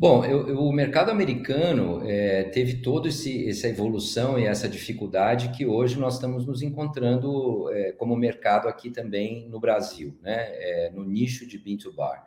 Bom, 0.01 0.25
eu, 0.25 0.47
eu, 0.47 0.61
o 0.61 0.73
mercado 0.73 1.11
americano 1.11 2.09
é, 2.09 2.45
teve 2.45 2.77
toda 2.77 3.09
essa 3.09 3.67
evolução 3.67 4.39
e 4.39 4.47
essa 4.47 4.69
dificuldade 4.69 5.49
que 5.49 5.67
hoje 5.67 5.99
nós 5.99 6.15
estamos 6.15 6.47
nos 6.47 6.63
encontrando 6.63 7.69
é, 7.73 7.91
como 7.91 8.15
mercado 8.15 8.69
aqui 8.69 8.93
também 8.93 9.49
no 9.49 9.59
Brasil, 9.59 10.17
né? 10.23 10.37
É, 10.53 10.91
no 10.95 11.03
nicho 11.05 11.49
de 11.49 11.59
bean 11.59 11.77
to 11.77 11.93
bar. 11.93 12.25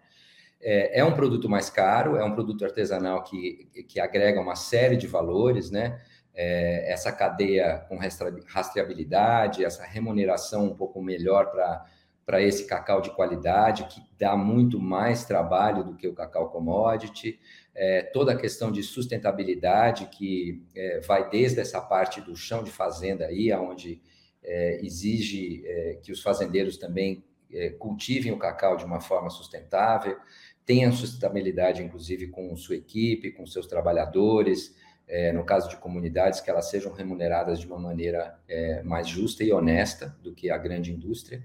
É, 0.60 1.00
é, 1.00 1.06
um 1.06 1.14
produto 1.14 1.48
mais 1.48 1.70
caro, 1.70 2.18
é 2.18 2.26
um 2.26 2.34
produto 2.34 2.66
artesanal 2.66 3.24
que, 3.24 3.70
que 3.88 4.02
agrega 4.02 4.42
uma 4.42 4.56
série 4.56 4.98
de 4.98 5.08
valores, 5.08 5.72
né? 5.72 6.02
É, 6.36 6.92
essa 6.92 7.10
cadeia 7.10 7.86
com 7.88 7.98
rastreabilidade, 7.98 9.64
essa 9.64 9.86
remuneração 9.86 10.66
um 10.66 10.76
pouco 10.76 11.02
melhor 11.02 11.50
para 11.50 11.86
para 12.26 12.42
esse 12.42 12.66
cacau 12.66 13.02
de 13.02 13.10
qualidade, 13.12 13.86
que 13.86 14.02
dá 14.18 14.38
muito 14.38 14.80
mais 14.80 15.26
trabalho 15.26 15.84
do 15.84 15.96
que 15.96 16.08
o 16.08 16.14
cacau 16.14 16.50
commodity, 16.50 17.40
é, 17.74 18.02
toda 18.02 18.34
a 18.34 18.38
questão 18.38 18.72
de 18.72 18.84
sustentabilidade, 18.84 20.08
que 20.08 20.64
é, 20.76 21.00
vai 21.02 21.30
desde 21.30 21.60
essa 21.60 21.80
parte 21.82 22.22
do 22.22 22.36
chão 22.36 22.64
de 22.64 22.72
fazenda 22.72 23.26
aí, 23.26 23.52
onde 23.54 24.02
é, 24.44 24.84
exige 24.84 25.64
é, 25.66 26.00
que 26.02 26.12
os 26.12 26.22
fazendeiros 26.22 26.78
também 26.78 27.24
é, 27.52 27.70
cultivem 27.70 28.32
o 28.32 28.38
cacau 28.38 28.76
de 28.76 28.86
uma 28.86 29.00
forma 29.00 29.30
sustentável, 29.30 30.18
tenham 30.66 30.92
sustentabilidade, 30.92 31.82
inclusive, 31.82 32.28
com 32.28 32.56
sua 32.56 32.76
equipe, 32.76 33.32
com 33.32 33.46
seus 33.46 33.68
trabalhadores, 33.68 34.76
é, 35.08 35.32
no 35.34 35.44
caso 35.44 35.70
de 35.70 35.78
comunidades, 35.78 36.40
que 36.40 36.50
elas 36.50 36.70
sejam 36.70 36.94
remuneradas 36.94 37.60
de 37.60 37.68
uma 37.68 37.80
maneira 37.80 38.40
mais 38.86 39.08
justa 39.08 39.44
e 39.44 39.52
honesta 39.52 40.16
do 40.22 40.34
que 40.34 40.50
a 40.50 40.58
grande 40.58 40.94
indústria. 40.94 41.44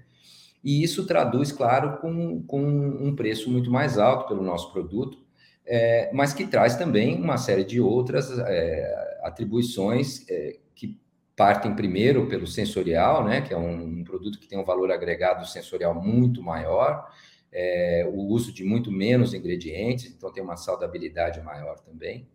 E 0.63 0.83
isso 0.83 1.05
traduz, 1.05 1.51
claro, 1.51 1.97
com, 1.97 2.41
com 2.43 2.61
um 2.61 3.15
preço 3.15 3.49
muito 3.49 3.69
mais 3.69 3.97
alto 3.97 4.27
pelo 4.27 4.41
nosso 4.41 4.71
produto, 4.71 5.26
é, 5.67 6.09
mas 6.13 6.33
que 6.33 6.47
traz 6.47 6.77
também 6.77 7.21
uma 7.21 7.37
série 7.37 7.65
de 7.65 7.81
outras 7.81 8.39
é, 8.39 9.19
atribuições 9.21 10.27
é, 10.29 10.57
que 10.73 10.97
partem 11.35 11.75
primeiro 11.75 12.27
pelo 12.27 12.47
sensorial, 12.47 13.25
né, 13.25 13.41
que 13.41 13.53
é 13.53 13.57
um, 13.57 13.99
um, 13.99 14.03
produto 14.03 14.39
que 14.39 14.47
tem 14.47 14.57
um 14.57 14.63
valor 14.63 14.89
agregado 14.91 15.45
sensorial 15.45 15.93
muito 15.93 16.41
maior, 16.41 17.05
é, 17.51 18.09
o 18.09 18.17
uso 18.17 18.53
de 18.53 18.63
muito 18.63 18.91
menos 18.91 19.33
ingredientes, 19.33 20.05
então 20.05 20.31
tem 20.31 20.41
uma 20.41 20.55
saudabilidade 20.55 21.41
maior 21.41 21.77
também. 21.79 22.27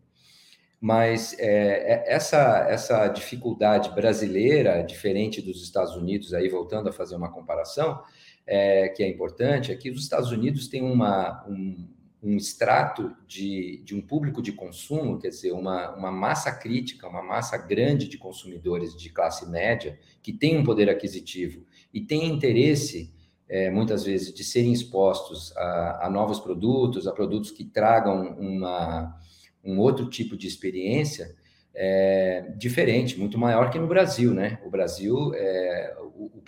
Mas 0.78 1.38
é, 1.38 1.46
é, 1.46 2.04
essa, 2.12 2.66
essa 2.68 3.08
dificuldade 3.08 3.94
brasileira, 3.94 4.82
diferente 4.82 5.40
dos 5.40 5.62
Estados 5.62 5.94
Unidos, 5.96 6.34
aí 6.34 6.48
voltando 6.48 6.88
a 6.88 6.92
fazer 6.92 7.16
uma 7.16 7.30
comparação, 7.30 8.02
é, 8.46 8.88
que 8.88 9.02
é 9.02 9.08
importante, 9.08 9.72
é 9.72 9.76
que 9.76 9.90
os 9.90 10.02
Estados 10.02 10.32
Unidos 10.32 10.66
têm 10.68 10.82
uma, 10.82 11.46
um, 11.48 11.88
um 12.22 12.36
extrato 12.36 13.14
de, 13.26 13.82
de 13.84 13.94
um 13.94 14.00
público 14.00 14.40
de 14.40 14.52
consumo, 14.52 15.18
quer 15.18 15.28
dizer, 15.28 15.52
uma, 15.52 15.94
uma 15.96 16.12
massa 16.12 16.52
crítica, 16.52 17.08
uma 17.08 17.22
massa 17.22 17.58
grande 17.58 18.06
de 18.06 18.16
consumidores 18.16 18.96
de 18.96 19.10
classe 19.10 19.48
média, 19.50 19.98
que 20.22 20.32
tem 20.32 20.56
um 20.56 20.62
poder 20.62 20.88
aquisitivo 20.88 21.66
e 21.92 22.00
tem 22.00 22.26
interesse, 22.26 23.12
é, 23.48 23.70
muitas 23.70 24.04
vezes, 24.04 24.32
de 24.32 24.44
serem 24.44 24.72
expostos 24.72 25.54
a, 25.56 26.06
a 26.06 26.10
novos 26.10 26.38
produtos, 26.38 27.06
a 27.06 27.12
produtos 27.12 27.50
que 27.50 27.64
tragam 27.64 28.36
uma 28.38 29.18
um 29.64 29.78
outro 29.78 30.08
tipo 30.08 30.36
de 30.36 30.46
experiência 30.46 31.34
é, 31.74 32.52
diferente, 32.56 33.18
muito 33.18 33.38
maior 33.38 33.70
que 33.70 33.78
no 33.78 33.86
Brasil, 33.86 34.34
né? 34.34 34.58
O 34.64 34.70
Brasil, 34.70 35.32
é, 35.34 35.96
o, 36.00 36.38
o, 36.38 36.42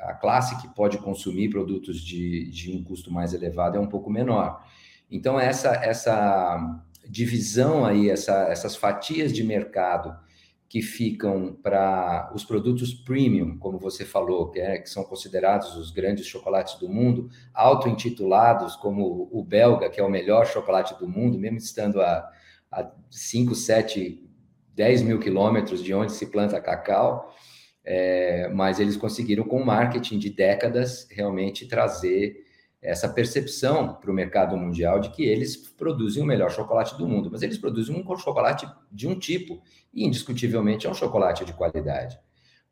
a, 0.00 0.14
classe 0.14 0.60
que 0.60 0.68
pode 0.68 0.98
consumir 0.98 1.50
produtos 1.50 2.00
de, 2.00 2.50
de 2.50 2.70
um 2.70 2.82
custo 2.82 3.12
mais 3.12 3.34
elevado 3.34 3.76
é 3.76 3.80
um 3.80 3.88
pouco 3.88 4.10
menor. 4.10 4.64
Então, 5.10 5.38
essa, 5.38 5.70
essa 5.74 6.80
divisão 7.08 7.84
aí, 7.84 8.08
essa, 8.10 8.44
essas 8.44 8.76
fatias 8.76 9.32
de 9.32 9.42
mercado 9.42 10.16
que 10.70 10.80
ficam 10.80 11.52
para 11.60 12.30
os 12.32 12.44
produtos 12.44 12.94
premium, 12.94 13.58
como 13.58 13.76
você 13.76 14.04
falou, 14.04 14.50
que, 14.50 14.60
é, 14.60 14.78
que 14.78 14.88
são 14.88 15.02
considerados 15.02 15.74
os 15.74 15.90
grandes 15.90 16.26
chocolates 16.26 16.78
do 16.78 16.88
mundo, 16.88 17.28
auto-intitulados 17.52 18.76
como 18.76 19.28
o 19.32 19.42
belga, 19.42 19.90
que 19.90 19.98
é 19.98 20.04
o 20.04 20.08
melhor 20.08 20.46
chocolate 20.46 20.96
do 20.96 21.08
mundo, 21.08 21.36
mesmo 21.36 21.58
estando 21.58 22.00
a, 22.00 22.30
a 22.70 22.88
5, 23.10 23.52
7, 23.52 24.24
10 24.76 25.02
mil 25.02 25.18
quilômetros 25.18 25.82
de 25.82 25.92
onde 25.92 26.12
se 26.12 26.26
planta 26.26 26.60
cacau, 26.60 27.34
é, 27.92 28.48
mas 28.54 28.78
eles 28.78 28.96
conseguiram, 28.96 29.42
com 29.42 29.64
marketing 29.64 30.16
de 30.16 30.30
décadas, 30.30 31.08
realmente 31.10 31.66
trazer 31.66 32.46
essa 32.80 33.08
percepção 33.08 33.94
para 33.94 34.12
o 34.12 34.14
mercado 34.14 34.56
mundial 34.56 35.00
de 35.00 35.10
que 35.10 35.24
eles 35.24 35.56
produzem 35.56 36.22
o 36.22 36.26
melhor 36.26 36.52
chocolate 36.52 36.96
do 36.96 37.08
mundo, 37.08 37.28
mas 37.32 37.42
eles 37.42 37.58
produzem 37.58 37.96
um 37.96 38.16
chocolate 38.16 38.64
de 38.92 39.08
um 39.08 39.18
tipo 39.18 39.60
e 39.92 40.06
indiscutivelmente 40.06 40.86
é 40.86 40.90
um 40.90 40.94
chocolate 40.94 41.44
de 41.44 41.52
qualidade. 41.52 42.16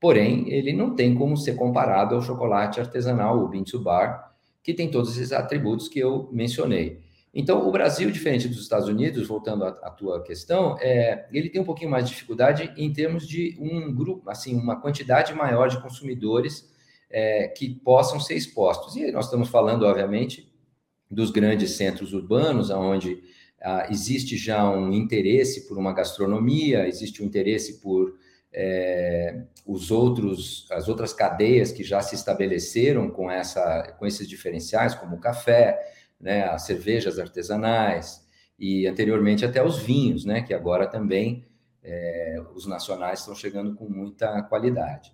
Porém, 0.00 0.52
ele 0.52 0.72
não 0.72 0.94
tem 0.94 1.12
como 1.16 1.36
ser 1.36 1.56
comparado 1.56 2.14
ao 2.14 2.22
chocolate 2.22 2.78
artesanal, 2.78 3.40
o 3.40 3.48
Bintu 3.48 3.80
Bar, 3.80 4.32
que 4.62 4.72
tem 4.72 4.88
todos 4.88 5.16
esses 5.16 5.32
atributos 5.32 5.88
que 5.88 5.98
eu 5.98 6.28
mencionei. 6.30 7.00
Então, 7.34 7.68
o 7.68 7.70
Brasil, 7.70 8.10
diferente 8.10 8.48
dos 8.48 8.62
Estados 8.62 8.88
Unidos, 8.88 9.28
voltando 9.28 9.64
à, 9.64 9.68
à 9.68 9.90
tua 9.90 10.22
questão, 10.22 10.76
é, 10.80 11.28
ele 11.32 11.50
tem 11.50 11.60
um 11.60 11.64
pouquinho 11.64 11.90
mais 11.90 12.04
de 12.04 12.10
dificuldade 12.10 12.72
em 12.76 12.92
termos 12.92 13.26
de 13.26 13.56
um 13.60 13.94
grupo, 13.94 14.28
assim, 14.30 14.56
uma 14.56 14.80
quantidade 14.80 15.34
maior 15.34 15.68
de 15.68 15.80
consumidores 15.80 16.72
é, 17.10 17.48
que 17.48 17.68
possam 17.68 18.18
ser 18.18 18.34
expostos. 18.34 18.96
E 18.96 19.10
nós 19.12 19.26
estamos 19.26 19.48
falando, 19.48 19.84
obviamente, 19.84 20.50
dos 21.10 21.30
grandes 21.30 21.72
centros 21.72 22.12
urbanos, 22.12 22.70
onde 22.70 23.22
ah, 23.60 23.88
existe 23.90 24.36
já 24.36 24.68
um 24.68 24.92
interesse 24.92 25.66
por 25.66 25.78
uma 25.78 25.92
gastronomia, 25.92 26.86
existe 26.86 27.22
um 27.22 27.26
interesse 27.26 27.80
por 27.80 28.14
é, 28.52 29.42
os 29.66 29.90
outros, 29.90 30.66
as 30.70 30.88
outras 30.88 31.12
cadeias 31.12 31.72
que 31.72 31.82
já 31.82 32.00
se 32.00 32.14
estabeleceram 32.14 33.10
com, 33.10 33.30
essa, 33.30 33.94
com 33.98 34.06
esses 34.06 34.28
diferenciais, 34.28 34.94
como 34.94 35.16
o 35.16 35.20
café, 35.20 35.78
né, 36.20 36.44
as 36.44 36.62
cervejas 36.62 37.18
artesanais 37.18 38.26
e 38.58 38.86
anteriormente 38.86 39.44
até 39.44 39.62
os 39.62 39.78
vinhos, 39.78 40.24
né, 40.24 40.42
que 40.42 40.54
agora 40.54 40.86
também 40.86 41.46
é, 41.82 42.42
os 42.54 42.66
nacionais 42.66 43.20
estão 43.20 43.34
chegando 43.34 43.74
com 43.74 43.88
muita 43.88 44.42
qualidade. 44.42 45.12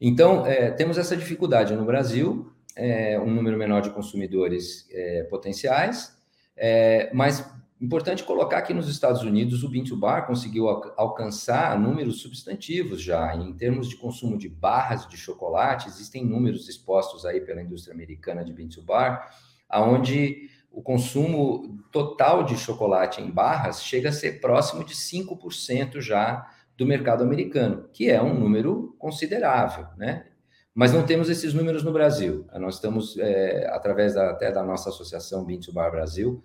Então, 0.00 0.46
é, 0.46 0.70
temos 0.70 0.96
essa 0.98 1.16
dificuldade 1.16 1.74
no 1.74 1.84
Brasil, 1.84 2.52
é, 2.76 3.18
um 3.18 3.30
número 3.34 3.56
menor 3.56 3.82
de 3.82 3.90
consumidores 3.90 4.88
é, 4.90 5.24
potenciais, 5.24 6.16
É, 6.60 7.08
mas 7.14 7.48
importante 7.80 8.24
colocar 8.24 8.62
que 8.62 8.74
nos 8.74 8.88
Estados 8.88 9.22
Unidos 9.22 9.62
o 9.62 9.68
Bean 9.68 9.84
Bar 9.96 10.26
conseguiu 10.26 10.68
al 10.68 10.92
alcançar 10.96 11.78
números 11.78 12.20
substantivos 12.20 13.00
já. 13.00 13.32
Em 13.36 13.52
termos 13.52 13.88
de 13.88 13.94
consumo 13.94 14.36
de 14.36 14.48
barras 14.48 15.06
de 15.06 15.16
chocolate, 15.16 15.86
existem 15.86 16.24
números 16.24 16.68
expostos 16.68 17.24
aí 17.24 17.40
pela 17.40 17.62
indústria 17.62 17.94
americana 17.94 18.44
de 18.44 18.52
Bean 18.52 18.68
Bar, 18.84 19.30
aonde 19.68 20.48
o 20.70 20.82
consumo 20.82 21.78
total 21.90 22.44
de 22.44 22.56
chocolate 22.56 23.20
em 23.20 23.30
barras 23.30 23.82
chega 23.82 24.10
a 24.10 24.12
ser 24.12 24.40
próximo 24.40 24.84
de 24.84 24.94
5% 24.94 26.00
já 26.00 26.48
do 26.76 26.86
mercado 26.86 27.24
americano, 27.24 27.88
que 27.92 28.08
é 28.08 28.22
um 28.22 28.38
número 28.38 28.94
considerável, 28.98 29.86
né? 29.96 30.26
Mas 30.72 30.92
não 30.92 31.04
temos 31.04 31.28
esses 31.28 31.52
números 31.52 31.82
no 31.82 31.92
Brasil. 31.92 32.46
Nós 32.54 32.76
estamos, 32.76 33.18
é, 33.18 33.68
através 33.72 34.14
da, 34.14 34.30
até 34.30 34.52
da 34.52 34.62
nossa 34.62 34.90
associação 34.90 35.44
Bean 35.44 35.58
Bar 35.72 35.90
Brasil, 35.90 36.40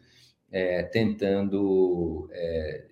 é, 0.52 0.82
tentando 0.82 2.28
é, 2.32 2.88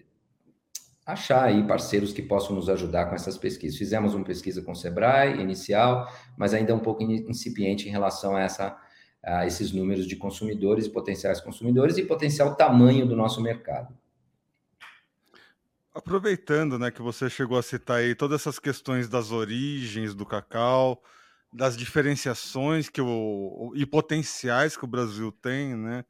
achar 1.04 1.46
aí 1.46 1.66
parceiros 1.66 2.14
que 2.14 2.22
possam 2.22 2.56
nos 2.56 2.70
ajudar 2.70 3.08
com 3.08 3.16
essas 3.16 3.38
pesquisas. 3.38 3.78
Fizemos 3.78 4.14
uma 4.14 4.24
pesquisa 4.24 4.62
com 4.62 4.72
o 4.72 4.76
Sebrae 4.76 5.42
inicial, 5.42 6.08
mas 6.38 6.54
ainda 6.54 6.76
um 6.76 6.80
pouco 6.80 7.02
incipiente 7.02 7.88
em 7.88 7.92
relação 7.92 8.36
a 8.36 8.42
essa 8.42 8.78
a 9.24 9.46
esses 9.46 9.72
números 9.72 10.08
de 10.08 10.16
consumidores 10.16 10.88
potenciais 10.88 11.40
consumidores 11.40 11.98
e 11.98 12.04
potencial 12.04 12.56
tamanho 12.56 13.06
do 13.06 13.16
nosso 13.16 13.42
mercado. 13.42 13.96
Aproveitando, 15.94 16.80
né, 16.80 16.90
que 16.90 17.02
você 17.02 17.30
chegou 17.30 17.58
a 17.58 17.64
citar 17.64 17.98
aí 17.98 18.16
todas 18.16 18.42
essas 18.42 18.58
questões 18.58 19.10
das 19.10 19.32
origens 19.32 20.16
do 20.16 20.26
cacau, 20.26 21.04
das 21.54 21.76
diferenciações 21.76 22.88
que 22.88 23.02
o, 23.02 23.74
e 23.76 23.86
potenciais 23.86 24.78
que 24.78 24.86
o 24.86 24.88
Brasil 24.88 25.32
tem, 25.32 25.76
né? 25.76 26.06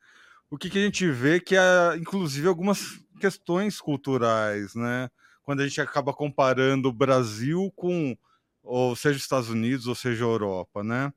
O 0.52 0.58
que, 0.58 0.70
que 0.70 0.78
a 0.78 0.82
gente 0.82 1.10
vê 1.10 1.40
que 1.40 1.56
é, 1.56 1.96
inclusive, 1.98 2.48
algumas 2.48 3.00
questões 3.20 3.82
culturais, 3.82 4.76
né? 4.76 5.10
Quando 5.42 5.62
a 5.62 5.68
gente 5.68 5.82
acaba 5.82 6.14
comparando 6.14 6.90
o 6.90 6.94
Brasil 6.94 7.72
com, 7.76 8.16
ou 8.62 8.96
seja, 8.96 9.16
os 9.16 9.24
Estados 9.24 9.50
Unidos, 9.50 9.88
ou 9.88 9.96
seja, 9.96 10.24
Europa, 10.24 10.84
né? 10.84 11.12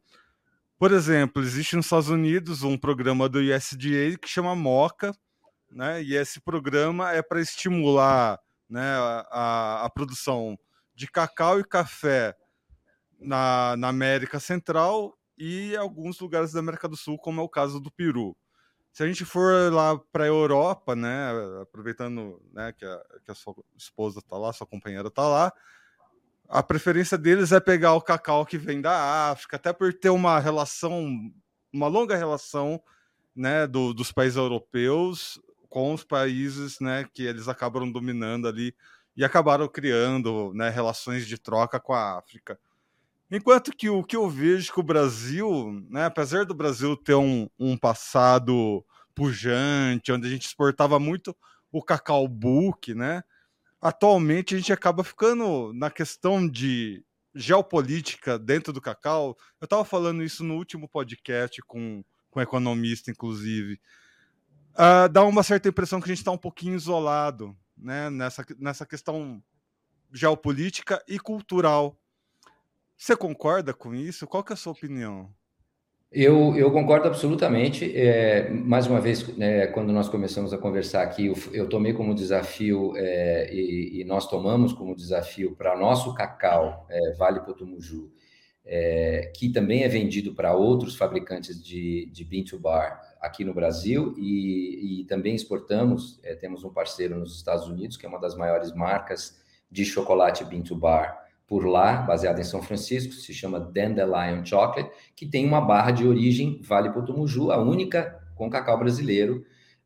Por 0.79 0.93
exemplo, 0.93 1.43
existe 1.43 1.77
nos 1.77 1.87
Estados 1.87 2.09
Unidos 2.09 2.63
um 2.63 2.77
programa 2.77 3.29
do 3.29 3.39
USDA 3.39 4.19
que 4.21 4.29
chama 4.29 4.57
MOCA, 4.57 5.13
né? 5.71 6.03
E 6.03 6.15
esse 6.15 6.41
programa 6.41 7.13
é 7.13 7.23
para 7.23 7.41
estimular 7.41 8.39
né, 8.69 8.97
a, 9.31 9.85
a, 9.85 9.91
produção 9.91 10.59
de 10.95 11.07
cacau 11.07 11.61
e 11.61 11.65
café 11.65 12.35
na, 13.21 13.77
na 13.77 13.89
América 13.89 14.41
Central 14.41 15.17
e 15.39 15.77
alguns 15.77 16.19
lugares 16.21 16.53
da 16.53 16.61
América 16.61 16.89
do 16.89 16.97
Sul, 16.97 17.19
como 17.19 17.41
é 17.41 17.45
o 17.45 17.49
caso 17.49 17.81
do 17.81 17.91
Peru. 17.91 18.37
Se 18.93 19.03
a 19.03 19.07
gente 19.07 19.25
for 19.25 19.73
lá 19.73 19.99
para 20.13 20.25
a 20.25 20.29
Europa, 20.29 20.95
né, 20.95 21.31
aproveitando 21.61 22.41
né, 22.53 22.73
que, 22.73 22.85
a, 22.85 23.03
que 23.25 23.31
a 23.31 23.35
sua 23.35 23.55
esposa 23.77 24.21
está 24.21 24.37
lá, 24.37 24.53
sua 24.53 24.67
companheira 24.67 25.09
está 25.09 25.27
lá, 25.27 25.53
a 26.49 26.63
preferência 26.63 27.17
deles 27.17 27.53
é 27.53 27.61
pegar 27.61 27.95
o 27.95 28.01
cacau 28.01 28.45
que 28.45 28.59
vem 28.59 28.81
da 28.81 29.31
África, 29.31 29.57
até 29.57 29.73
por 29.73 29.93
ter 29.93 30.11
uma 30.11 30.39
relação, 30.39 31.33
uma 31.73 31.89
longa 31.89 32.17
relação, 32.17 32.81
né, 33.35 33.67
do, 33.67 33.93
dos 33.93 34.13
países 34.13 34.37
europeus 34.37 35.41
com 35.69 35.93
os 35.93 36.05
países, 36.05 36.79
né, 36.79 37.05
que 37.13 37.25
eles 37.25 37.49
acabaram 37.49 37.91
dominando 37.91 38.47
ali 38.47 38.75
e 39.17 39.25
acabaram 39.25 39.67
criando, 39.67 40.53
né, 40.55 40.69
relações 40.69 41.27
de 41.27 41.37
troca 41.37 41.81
com 41.81 41.93
a 41.93 42.17
África. 42.17 42.59
Enquanto 43.29 43.73
que 43.73 43.91
o 43.91 44.05
que 44.05 44.15
eu 44.15 44.31
vejo 44.31 44.73
que 44.73 44.79
o 44.79 44.85
Brasil, 44.85 45.85
né, 45.91 46.05
apesar 46.05 46.45
do 46.45 46.55
Brasil 46.55 46.97
ter 46.97 47.15
um, 47.15 47.49
um 47.59 47.77
passado 47.77 48.85
pujante, 49.15 50.13
onde 50.13 50.29
a 50.29 50.31
gente 50.31 50.47
exportava 50.47 51.01
muito 51.01 51.37
o 51.73 51.83
cacau 51.83 52.29
book, 52.29 52.95
né, 52.95 53.25
atualmente 53.85 54.55
a 54.55 54.59
gente 54.59 54.73
acaba 54.73 55.05
ficando 55.05 55.71
na 55.75 55.91
questão 55.91 56.49
de 56.49 57.05
geopolítica 57.35 58.39
dentro 58.39 58.73
do 58.73 58.81
cacau. 58.81 59.37
Eu 59.61 59.67
estava 59.67 59.85
falando 59.85 60.23
isso 60.23 60.43
no 60.43 60.55
último 60.55 60.89
podcast 60.89 61.61
com, 61.67 62.03
com 62.31 62.41
um 62.41 62.43
economista, 62.43 63.11
inclusive. 63.11 63.79
Uh, 64.73 65.07
dá 65.13 65.23
uma 65.23 65.43
certa 65.43 65.69
impressão 65.69 66.01
que 66.01 66.07
a 66.07 66.09
gente 66.09 66.21
está 66.21 66.31
um 66.31 66.39
pouquinho 66.39 66.75
isolado 66.75 67.55
né, 67.77 68.09
nessa, 68.09 68.47
nessa 68.59 68.87
questão 68.87 69.45
geopolítica 70.11 71.05
e 71.07 71.19
cultural. 71.19 71.95
Você 72.97 73.15
concorda 73.15 73.75
com 73.75 73.95
isso? 73.95 74.27
Qual 74.27 74.43
que 74.43 74.53
é 74.53 74.55
a 74.55 74.57
sua 74.57 74.73
opinião? 74.73 75.31
Eu, 76.15 76.57
eu 76.57 76.71
concordo 76.71 77.09
absolutamente. 77.09 77.93
É, 77.99 78.49
mais 78.49 78.87
uma 78.87 79.01
vez, 79.01 79.29
é, 79.41 79.67
quando 79.67 79.93
nós 79.93 80.09
começamos 80.09 80.53
a 80.53 80.59
conversar 80.59 81.03
aqui, 81.03 81.27
eu, 81.27 81.35
eu 81.53 81.69
tomei 81.69 81.93
como 81.93 82.15
desafio 82.15 82.93
é, 82.97 83.53
e, 83.53 84.01
e, 84.01 84.05
nós 84.05 84.29
tomamos 84.29 84.73
como 84.73 84.95
desafio 84.95 85.57
para 85.57 85.77
nosso 85.77 86.15
cacau, 86.15 86.87
é, 86.89 87.15
Vale 87.15 87.41
Potumuju, 87.41 88.13
é, 88.65 89.33
que 89.35 89.49
também 89.49 89.83
é 89.83 89.89
vendido 89.89 90.33
para 90.37 90.55
outros 90.55 90.95
fabricantes 90.95 91.61
de, 91.61 92.09
de 92.13 92.25
bean 92.25 92.45
to 92.45 92.61
bar 92.61 93.01
aqui 93.21 93.45
no 93.45 93.53
Brasil 93.53 94.15
e, 94.17 95.01
e 95.01 95.05
também 95.07 95.35
exportamos. 95.35 96.21
É, 96.23 96.37
temos 96.37 96.63
um 96.63 96.71
parceiro 96.73 97.19
nos 97.19 97.35
Estados 97.35 97.67
Unidos, 97.67 97.97
que 97.97 98.07
é 98.07 98.09
uma 98.09 98.21
das 98.21 98.37
maiores 98.37 98.73
marcas 98.73 99.43
de 99.69 99.85
chocolate 99.85 100.45
bean 100.45 100.63
to 100.63 100.77
bar 100.77 101.24
por 101.47 101.67
lá, 101.67 101.97
baseada 102.03 102.41
em 102.41 102.45
São 102.45 102.63
Francisco, 102.63 103.13
se 103.13 103.35
chama 103.35 103.61
Dandelion 103.61 104.45
Chocolate, 104.45 104.91
que 105.15 105.27
tem 105.27 105.47
uma 105.47 105.61
barra 105.61 105.91
de 105.91 106.07
origem 106.07 106.61
Vale 106.63 106.91
Potumuju, 106.91 107.51
a 107.51 107.61
única 107.61 108.21
com 108.35 108.51
cacau 108.51 108.79
brasileiro 108.79 109.45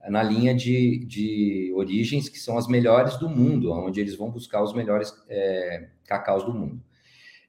na 0.09 0.23
linha 0.23 0.55
de, 0.55 1.05
de 1.05 1.73
origens 1.75 2.29
que 2.29 2.39
são 2.39 2.57
as 2.57 2.69
melhores 2.69 3.17
do 3.17 3.29
mundo, 3.29 3.73
onde 3.73 4.01
eles 4.01 4.15
vão 4.15 4.31
buscar 4.31 4.63
os 4.63 4.73
melhores 4.73 5.13
é, 5.29 5.89
cacaus 6.05 6.45
do 6.45 6.55
mundo. 6.55 6.81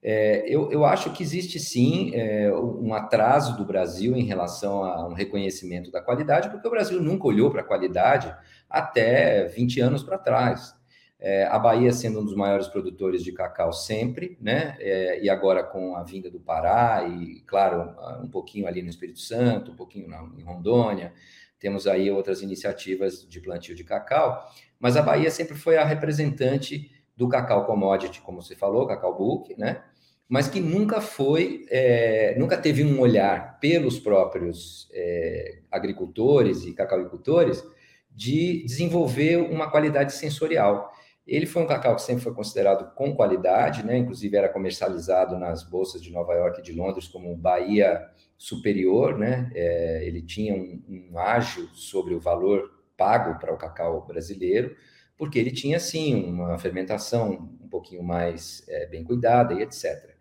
É, 0.01 0.45
eu, 0.47 0.71
eu, 0.71 0.85
acho 0.85 1.11
que 1.11 1.21
existe 1.21 1.59
sim 1.59 2.11
é, 2.15 2.51
um 2.53 2.93
atraso 2.93 3.57
do 3.57 3.65
Brasil 3.65 4.15
em 4.15 4.23
relação 4.23 4.83
a 4.83 5.05
um 5.05 5.13
reconhecimento 5.13 5.91
da 5.91 6.01
qualidade, 6.01 6.49
porque 6.49 6.67
o 6.67 6.71
Brasil 6.71 7.01
nunca 7.01 7.27
olhou 7.27 7.51
para 7.51 7.61
a 7.61 7.65
qualidade 7.65 8.33
até 8.69 9.45
20 9.45 9.81
anos 9.81 10.01
para 10.01 10.17
trás. 10.17 10.73
É, 11.19 11.45
a 11.45 11.59
Bahia 11.59 11.91
sendo 11.91 12.21
um 12.21 12.23
dos 12.23 12.35
maiores 12.35 12.67
produtores 12.67 13.23
de 13.23 13.33
cacau 13.33 13.73
sempre, 13.73 14.37
né? 14.39 14.77
É, 14.79 15.21
e 15.21 15.29
agora 15.29 15.63
com 15.63 15.95
a 15.95 16.03
vinda 16.03 16.29
do 16.29 16.39
Pará 16.39 17.05
e, 17.09 17.41
claro, 17.41 17.93
um 18.23 18.29
pouquinho 18.29 18.67
ali 18.67 18.81
no 18.81 18.89
Espírito 18.89 19.19
Santo, 19.19 19.71
um 19.71 19.75
pouquinho 19.75 20.07
na, 20.07 20.21
em 20.37 20.43
Rondônia, 20.43 21.13
temos 21.59 21.87
aí 21.87 22.09
outras 22.09 22.41
iniciativas 22.41 23.27
de 23.27 23.41
plantio 23.41 23.75
de 23.75 23.83
cacau, 23.83 24.49
mas 24.79 24.95
a 24.95 25.01
Bahia 25.01 25.29
sempre 25.29 25.55
foi 25.55 25.77
a 25.77 25.83
representante 25.83 26.89
do 27.17 27.27
cacau 27.27 27.65
commodity, 27.65 28.21
como 28.21 28.41
você 28.41 28.55
falou, 28.55 28.87
cacau 28.87 29.13
book, 29.13 29.53
né? 29.57 29.83
Mas 30.27 30.47
que 30.47 30.61
nunca 30.61 31.01
foi, 31.01 31.65
é, 31.69 32.33
nunca 32.37 32.57
teve 32.57 32.81
um 32.83 32.99
olhar 33.01 33.59
pelos 33.59 33.99
próprios 33.99 34.87
é, 34.93 35.59
agricultores 35.69 36.63
e 36.65 36.71
cacauicultores 36.71 37.61
de 38.09 38.63
desenvolver 38.63 39.37
uma 39.37 39.69
qualidade 39.69 40.13
sensorial. 40.13 40.93
Ele 41.29 41.45
foi 41.45 41.61
um 41.61 41.67
cacau 41.67 41.95
que 41.95 42.01
sempre 42.01 42.23
foi 42.23 42.33
considerado 42.33 42.93
com 42.95 43.15
qualidade, 43.15 43.85
né? 43.85 43.97
Inclusive 43.97 44.35
era 44.35 44.49
comercializado 44.49 45.37
nas 45.37 45.63
bolsas 45.63 46.01
de 46.01 46.11
Nova 46.11 46.33
York 46.33 46.59
e 46.59 46.63
de 46.63 46.73
Londres 46.73 47.07
como 47.07 47.35
Bahia 47.35 48.09
Superior, 48.35 49.17
né? 49.17 49.51
É, 49.53 50.03
ele 50.05 50.23
tinha 50.23 50.55
um, 50.55 50.81
um 50.89 51.19
ágio 51.19 51.67
sobre 51.73 52.15
o 52.15 52.19
valor 52.19 52.71
pago 52.97 53.39
para 53.39 53.53
o 53.53 53.57
cacau 53.57 54.05
brasileiro, 54.07 54.75
porque 55.15 55.37
ele 55.37 55.51
tinha 55.51 55.79
sim 55.79 56.15
uma 56.25 56.57
fermentação 56.57 57.57
um 57.61 57.67
pouquinho 57.69 58.01
mais 58.01 58.67
é, 58.67 58.87
bem 58.87 59.03
cuidada 59.03 59.53
e 59.53 59.61
etc. 59.61 60.18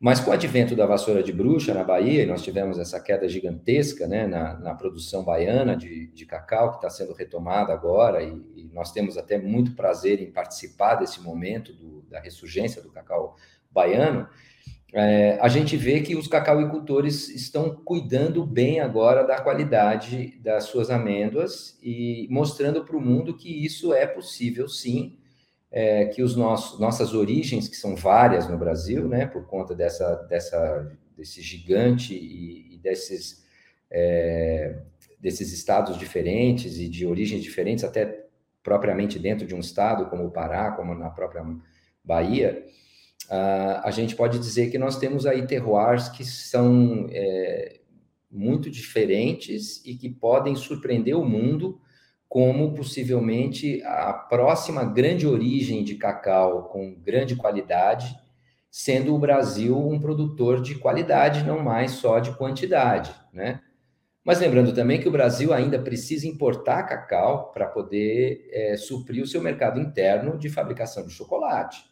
Mas 0.00 0.20
com 0.20 0.30
o 0.30 0.32
advento 0.32 0.76
da 0.76 0.86
vassoura 0.86 1.24
de 1.24 1.32
bruxa 1.32 1.74
na 1.74 1.82
Bahia, 1.82 2.24
nós 2.24 2.42
tivemos 2.42 2.78
essa 2.78 3.00
queda 3.00 3.28
gigantesca 3.28 4.06
né, 4.06 4.28
na, 4.28 4.56
na 4.58 4.74
produção 4.74 5.24
baiana 5.24 5.76
de, 5.76 6.06
de 6.08 6.24
cacau, 6.24 6.70
que 6.70 6.76
está 6.76 6.88
sendo 6.88 7.12
retomada 7.12 7.72
agora, 7.72 8.22
e, 8.22 8.28
e, 8.54 8.70
nós 8.72 8.92
temos 8.92 9.18
até 9.18 9.36
muito 9.36 9.74
prazer 9.74 10.20
em 10.20 10.30
participar 10.30 10.94
desse 10.94 11.20
momento 11.20 11.72
do, 11.72 12.02
da 12.02 12.20
ressurgência 12.20 12.80
do 12.80 12.92
cacau 12.92 13.34
baiano. 13.72 14.28
É, 14.94 15.36
a 15.40 15.48
gente 15.48 15.76
vê 15.76 16.00
que 16.00 16.14
os 16.14 16.28
cacauicultores 16.28 17.28
estão 17.28 17.74
cuidando 17.74 18.46
bem 18.46 18.78
agora 18.78 19.24
da 19.24 19.40
qualidade 19.40 20.38
das 20.40 20.64
suas 20.64 20.90
amêndoas 20.90 21.76
e 21.82 22.28
mostrando 22.30 22.84
para 22.84 22.96
o 22.96 23.00
mundo 23.00 23.36
que 23.36 23.64
isso 23.66 23.92
é 23.92 24.06
possível 24.06 24.68
sim 24.68 25.18
é, 25.70 26.06
que 26.06 26.22
os 26.22 26.34
nossos, 26.34 26.80
nossas 26.80 27.14
origens, 27.14 27.68
que 27.68 27.76
são 27.76 27.94
várias 27.94 28.48
no 28.48 28.56
Brasil, 28.56 29.06
né, 29.06 29.26
por 29.26 29.46
conta 29.46 29.74
dessa, 29.74 30.14
dessa, 30.28 30.90
desse 31.16 31.42
gigante 31.42 32.14
e, 32.14 32.74
e 32.74 32.78
desses, 32.78 33.44
é, 33.90 34.78
desses 35.20 35.52
estados 35.52 35.98
diferentes 35.98 36.78
e 36.78 36.88
de 36.88 37.06
origens 37.06 37.42
diferentes, 37.42 37.84
até 37.84 38.26
propriamente 38.62 39.18
dentro 39.18 39.46
de 39.46 39.54
um 39.54 39.60
estado 39.60 40.06
como 40.10 40.26
o 40.26 40.30
Pará, 40.30 40.72
como 40.72 40.94
na 40.94 41.10
própria 41.10 41.44
Bahia, 42.04 42.64
uh, 43.26 43.80
a 43.82 43.90
gente 43.90 44.16
pode 44.16 44.38
dizer 44.38 44.70
que 44.70 44.78
nós 44.78 44.98
temos 44.98 45.26
aí 45.26 45.46
terroirs 45.46 46.08
que 46.08 46.24
são 46.24 47.06
é, 47.10 47.80
muito 48.30 48.70
diferentes 48.70 49.84
e 49.84 49.94
que 49.94 50.08
podem 50.08 50.54
surpreender 50.54 51.16
o 51.16 51.24
mundo 51.24 51.80
como 52.28 52.74
possivelmente 52.74 53.82
a 53.84 54.12
próxima 54.12 54.84
grande 54.84 55.26
origem 55.26 55.82
de 55.82 55.94
cacau 55.94 56.64
com 56.64 56.94
grande 56.94 57.34
qualidade, 57.34 58.14
sendo 58.70 59.14
o 59.14 59.18
Brasil 59.18 59.78
um 59.78 59.98
produtor 59.98 60.60
de 60.60 60.74
qualidade, 60.74 61.42
não 61.44 61.62
mais 61.62 61.92
só 61.92 62.18
de 62.18 62.36
quantidade, 62.36 63.14
né? 63.32 63.60
Mas 64.22 64.40
lembrando 64.40 64.74
também 64.74 65.00
que 65.00 65.08
o 65.08 65.10
Brasil 65.10 65.54
ainda 65.54 65.78
precisa 65.78 66.26
importar 66.26 66.82
cacau 66.82 67.50
para 67.50 67.66
poder 67.66 68.46
é, 68.52 68.76
suprir 68.76 69.24
o 69.24 69.26
seu 69.26 69.40
mercado 69.40 69.80
interno 69.80 70.36
de 70.36 70.50
fabricação 70.50 71.06
de 71.06 71.14
chocolate. 71.14 71.82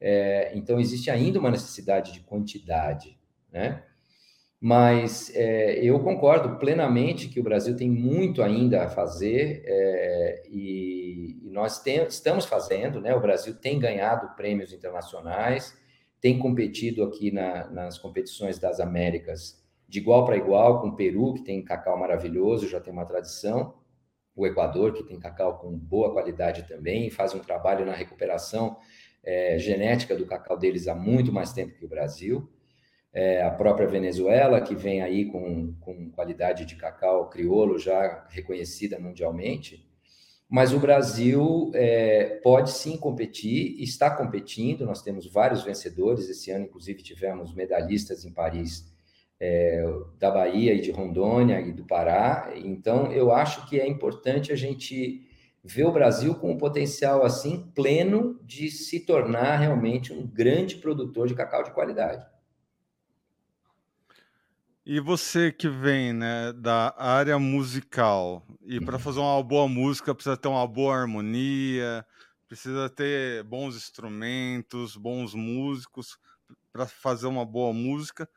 É, 0.00 0.52
então, 0.54 0.80
existe 0.80 1.10
ainda 1.10 1.38
uma 1.38 1.50
necessidade 1.50 2.12
de 2.12 2.20
quantidade, 2.20 3.18
né? 3.52 3.82
Mas 4.60 5.34
é, 5.34 5.78
eu 5.84 6.00
concordo 6.00 6.58
plenamente 6.58 7.28
que 7.28 7.38
o 7.38 7.42
Brasil 7.42 7.76
tem 7.76 7.90
muito 7.90 8.42
ainda 8.42 8.84
a 8.84 8.88
fazer 8.88 9.62
é, 9.66 10.42
e, 10.48 11.38
e, 11.42 11.50
nós 11.50 11.82
tem, 11.82 12.02
estamos 12.04 12.46
fazendo, 12.46 13.00
né? 13.00 13.14
O 13.14 13.20
Brasil 13.20 13.54
tem 13.54 13.78
ganhado 13.78 14.34
prêmios 14.34 14.72
internacionais, 14.72 15.76
tem 16.20 16.38
competido 16.38 17.04
aqui 17.04 17.30
na, 17.30 17.68
nas 17.70 17.98
competições 17.98 18.58
das 18.58 18.80
Américas 18.80 19.62
de 19.88 19.98
igual 19.98 20.24
para 20.24 20.36
igual 20.36 20.80
com 20.80 20.88
o 20.88 20.96
Peru, 20.96 21.34
que 21.34 21.44
tem 21.44 21.62
cacau 21.62 21.96
maravilhoso, 21.98 22.68
já 22.68 22.80
tem 22.80 22.92
uma 22.92 23.04
tradição, 23.04 23.74
o 24.34 24.46
Equador, 24.46 24.92
que 24.92 25.04
tem 25.04 25.18
cacau 25.18 25.58
com 25.58 25.70
boa 25.78 26.12
qualidade 26.12 26.66
também, 26.66 27.08
faz 27.08 27.34
um 27.34 27.38
trabalho 27.38 27.86
na 27.86 27.92
recuperação 27.92 28.76
é, 29.22 29.58
genética 29.58 30.16
do 30.16 30.26
cacau 30.26 30.58
deles 30.58 30.88
há 30.88 30.94
muito 30.94 31.32
mais 31.32 31.52
tempo 31.52 31.76
que 31.78 31.84
o 31.84 31.88
Brasil 31.88 32.50
é, 33.16 33.42
a 33.42 33.50
própria 33.50 33.88
Venezuela, 33.88 34.60
que 34.60 34.74
vem 34.74 35.00
aí 35.00 35.24
com, 35.24 35.72
com 35.80 36.10
qualidade 36.10 36.66
de 36.66 36.76
cacau 36.76 37.30
crioulo 37.30 37.78
já 37.78 38.26
reconhecida 38.28 38.98
mundialmente, 38.98 39.88
mas 40.46 40.74
o 40.74 40.78
Brasil 40.78 41.72
é, 41.74 42.38
pode 42.42 42.70
sim 42.72 42.98
competir, 42.98 43.82
está 43.82 44.10
competindo, 44.10 44.84
nós 44.84 45.00
temos 45.00 45.26
vários 45.32 45.64
vencedores, 45.64 46.28
esse 46.28 46.50
ano, 46.50 46.66
inclusive, 46.66 47.02
tivemos 47.02 47.54
medalhistas 47.54 48.26
em 48.26 48.32
Paris 48.34 48.84
é, 49.40 49.82
da 50.18 50.30
Bahia 50.30 50.74
e 50.74 50.82
de 50.82 50.90
Rondônia 50.90 51.58
e 51.62 51.72
do 51.72 51.86
Pará, 51.86 52.52
então 52.54 53.10
eu 53.10 53.32
acho 53.32 53.66
que 53.66 53.80
é 53.80 53.88
importante 53.88 54.52
a 54.52 54.56
gente 54.56 55.26
ver 55.64 55.84
o 55.84 55.92
Brasil 55.92 56.34
com 56.34 56.50
um 56.50 56.58
potencial 56.58 57.24
assim 57.24 57.72
pleno 57.74 58.38
de 58.44 58.70
se 58.70 59.00
tornar 59.00 59.56
realmente 59.56 60.12
um 60.12 60.26
grande 60.26 60.76
produtor 60.76 61.26
de 61.26 61.34
cacau 61.34 61.62
de 61.62 61.72
qualidade. 61.72 62.35
E 64.88 65.00
você 65.00 65.50
que 65.50 65.68
vem, 65.68 66.12
né, 66.12 66.52
da 66.52 66.94
área 66.96 67.40
musical, 67.40 68.46
e 68.62 68.80
para 68.80 68.94
uhum. 68.94 69.00
fazer 69.00 69.18
uma 69.18 69.42
boa 69.42 69.66
música 69.66 70.14
precisa 70.14 70.36
ter 70.36 70.46
uma 70.46 70.64
boa 70.64 70.94
harmonia, 70.94 72.06
precisa 72.46 72.88
ter 72.88 73.42
bons 73.42 73.74
instrumentos, 73.74 74.96
bons 74.96 75.34
músicos 75.34 76.16
para 76.72 76.86
fazer 76.86 77.26
uma 77.26 77.44
boa 77.44 77.72
música. 77.72 78.28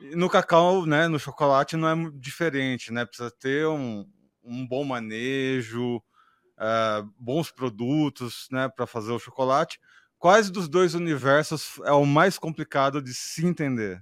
E 0.00 0.14
no 0.14 0.30
cacau, 0.30 0.86
né, 0.86 1.08
no 1.08 1.18
chocolate 1.18 1.76
não 1.76 1.88
é 1.88 2.10
diferente, 2.14 2.92
né? 2.92 3.04
Precisa 3.04 3.32
ter 3.32 3.66
um, 3.66 4.06
um 4.44 4.64
bom 4.64 4.84
manejo, 4.84 5.96
uh, 5.96 7.12
bons 7.18 7.50
produtos, 7.50 8.46
né, 8.52 8.68
para 8.68 8.86
fazer 8.86 9.10
o 9.10 9.18
chocolate. 9.18 9.80
Quais 10.16 10.48
dos 10.48 10.68
dois 10.68 10.94
universos 10.94 11.80
é 11.84 11.90
o 11.90 12.06
mais 12.06 12.38
complicado 12.38 13.02
de 13.02 13.12
se 13.12 13.44
entender? 13.44 14.00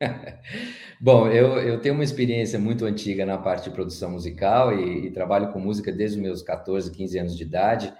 Bom, 1.00 1.28
eu, 1.28 1.58
eu 1.58 1.80
tenho 1.80 1.94
uma 1.94 2.04
experiência 2.04 2.58
muito 2.58 2.84
antiga 2.84 3.24
na 3.24 3.38
parte 3.38 3.64
de 3.64 3.70
produção 3.70 4.10
musical 4.10 4.72
e, 4.78 5.06
e 5.06 5.10
trabalho 5.10 5.52
com 5.52 5.58
música 5.58 5.90
desde 5.92 6.18
os 6.18 6.22
meus 6.22 6.42
14, 6.42 6.90
15 6.90 7.18
anos 7.18 7.36
de 7.36 7.42
idade 7.42 7.92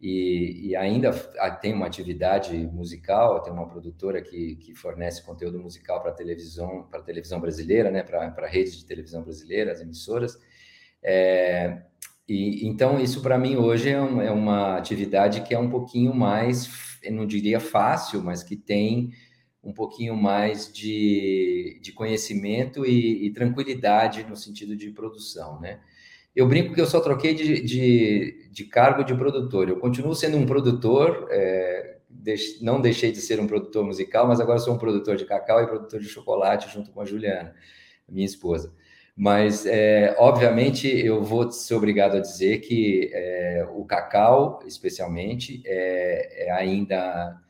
e, 0.00 0.68
e 0.68 0.76
ainda 0.76 1.12
tenho 1.60 1.76
uma 1.76 1.86
atividade 1.86 2.54
musical, 2.72 3.40
tenho 3.42 3.56
uma 3.56 3.68
produtora 3.68 4.20
que, 4.20 4.56
que 4.56 4.74
fornece 4.74 5.24
conteúdo 5.24 5.58
musical 5.58 6.02
para 6.02 6.12
televisão, 6.12 6.86
para 6.90 7.00
televisão 7.02 7.40
brasileira, 7.40 7.90
né, 7.90 8.02
para 8.02 8.46
redes 8.46 8.76
de 8.76 8.84
televisão 8.84 9.22
brasileira, 9.22 9.72
as 9.72 9.80
emissoras. 9.80 10.36
É, 11.02 11.82
e, 12.28 12.66
então, 12.66 13.00
isso 13.00 13.22
para 13.22 13.38
mim 13.38 13.56
hoje 13.56 13.90
é, 13.90 14.00
um, 14.00 14.20
é 14.20 14.30
uma 14.30 14.76
atividade 14.76 15.42
que 15.42 15.54
é 15.54 15.58
um 15.58 15.70
pouquinho 15.70 16.12
mais, 16.12 16.98
eu 17.02 17.12
não 17.12 17.26
diria 17.26 17.60
fácil, 17.60 18.22
mas 18.22 18.42
que 18.42 18.56
tem 18.56 19.12
um 19.64 19.72
pouquinho 19.72 20.14
mais 20.14 20.70
de, 20.70 21.78
de 21.80 21.92
conhecimento 21.92 22.84
e, 22.84 23.26
e, 23.26 23.30
tranquilidade 23.32 24.24
no 24.28 24.36
sentido 24.36 24.76
de 24.76 24.90
produção, 24.90 25.58
né? 25.60 25.80
Eu 26.36 26.48
brinco 26.48 26.74
que 26.74 26.80
eu 26.80 26.86
só 26.86 27.00
troquei 27.00 27.32
de, 27.32 27.62
de, 27.62 28.48
de 28.50 28.64
cargo 28.64 29.04
de 29.04 29.14
produtor. 29.14 29.68
Eu 29.68 29.78
continuo 29.78 30.14
sendo 30.14 30.36
um 30.36 30.44
produtor, 30.44 31.28
é, 31.30 31.98
deix, 32.10 32.60
não 32.60 32.80
deixei 32.80 33.12
de 33.12 33.20
ser 33.20 33.38
um 33.40 33.46
produtor 33.46 33.84
musical, 33.84 34.26
mas 34.26 34.40
agora 34.40 34.58
sou 34.58 34.74
um 34.74 34.78
produtor 34.78 35.16
de 35.16 35.24
cacau 35.24 35.62
e 35.62 35.66
produtor 35.66 36.00
de 36.00 36.08
chocolate 36.08 36.72
junto 36.72 36.90
com 36.90 37.00
a 37.00 37.04
Juliana, 37.04 37.54
minha 38.08 38.26
esposa. 38.26 38.74
Mas, 39.16 39.64
é, 39.64 40.16
obviamente, 40.18 40.88
eu 40.88 41.22
vou 41.22 41.48
ser 41.52 41.74
obrigado 41.74 42.16
a 42.16 42.20
dizer 42.20 42.58
que 42.58 43.10
é, 43.14 43.64
o 43.72 43.84
cacau, 43.84 44.58
especialmente, 44.66 45.62
é, 45.64 46.48
é 46.48 46.50
ainda 46.50 47.40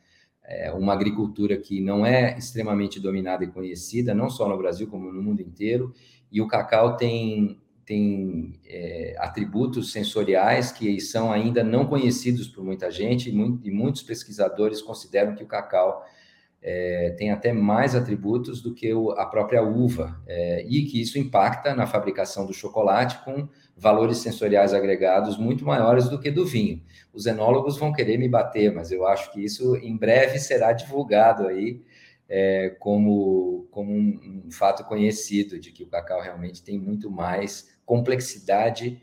é 0.47 0.71
uma 0.71 0.93
agricultura 0.93 1.57
que 1.57 1.81
não 1.81 2.05
é 2.05 2.37
extremamente 2.37 2.99
dominada 2.99 3.43
e 3.43 3.51
conhecida, 3.51 4.13
não 4.13 4.29
só 4.29 4.47
no 4.47 4.57
Brasil, 4.57 4.87
como 4.87 5.11
no 5.11 5.21
mundo 5.21 5.41
inteiro, 5.41 5.93
e 6.31 6.41
o 6.41 6.47
cacau 6.47 6.95
tem, 6.95 7.59
tem 7.85 8.59
é, 8.65 9.15
atributos 9.19 9.91
sensoriais 9.91 10.71
que 10.71 10.99
são 10.99 11.31
ainda 11.31 11.63
não 11.63 11.85
conhecidos 11.85 12.47
por 12.47 12.63
muita 12.63 12.91
gente, 12.91 13.29
e, 13.29 13.33
muito, 13.33 13.67
e 13.67 13.71
muitos 13.71 14.03
pesquisadores 14.03 14.81
consideram 14.81 15.35
que 15.35 15.43
o 15.43 15.47
cacau 15.47 16.03
é, 16.67 17.11
tem 17.11 17.29
até 17.29 17.53
mais 17.53 17.93
atributos 17.93 18.59
do 18.59 18.73
que 18.73 18.91
o, 18.91 19.11
a 19.11 19.27
própria 19.27 19.61
uva, 19.61 20.19
é, 20.25 20.65
e 20.67 20.83
que 20.85 20.99
isso 20.99 21.19
impacta 21.19 21.75
na 21.75 21.85
fabricação 21.85 22.43
do 22.43 22.55
chocolate 22.55 23.23
com 23.23 23.47
valores 23.77 24.17
sensoriais 24.17 24.73
agregados 24.73 25.37
muito 25.37 25.63
maiores 25.63 26.09
do 26.09 26.19
que 26.19 26.31
do 26.31 26.43
vinho. 26.43 26.81
Os 27.13 27.27
enólogos 27.27 27.77
vão 27.77 27.93
querer 27.93 28.17
me 28.17 28.27
bater, 28.27 28.73
mas 28.73 28.91
eu 28.91 29.05
acho 29.05 29.31
que 29.31 29.45
isso 29.45 29.75
em 29.75 29.95
breve 29.95 30.39
será 30.39 30.73
divulgado 30.73 31.47
aí 31.47 31.83
é, 32.27 32.75
como, 32.79 33.67
como 33.69 33.91
um, 33.93 34.43
um, 34.47 34.51
fato 34.51 34.83
conhecido 34.85 35.59
de 35.59 35.71
que 35.71 35.83
o 35.83 35.87
cacau 35.87 36.19
realmente 36.19 36.63
tem 36.63 36.79
muito 36.79 37.11
mais 37.11 37.69
complexidade 37.85 38.99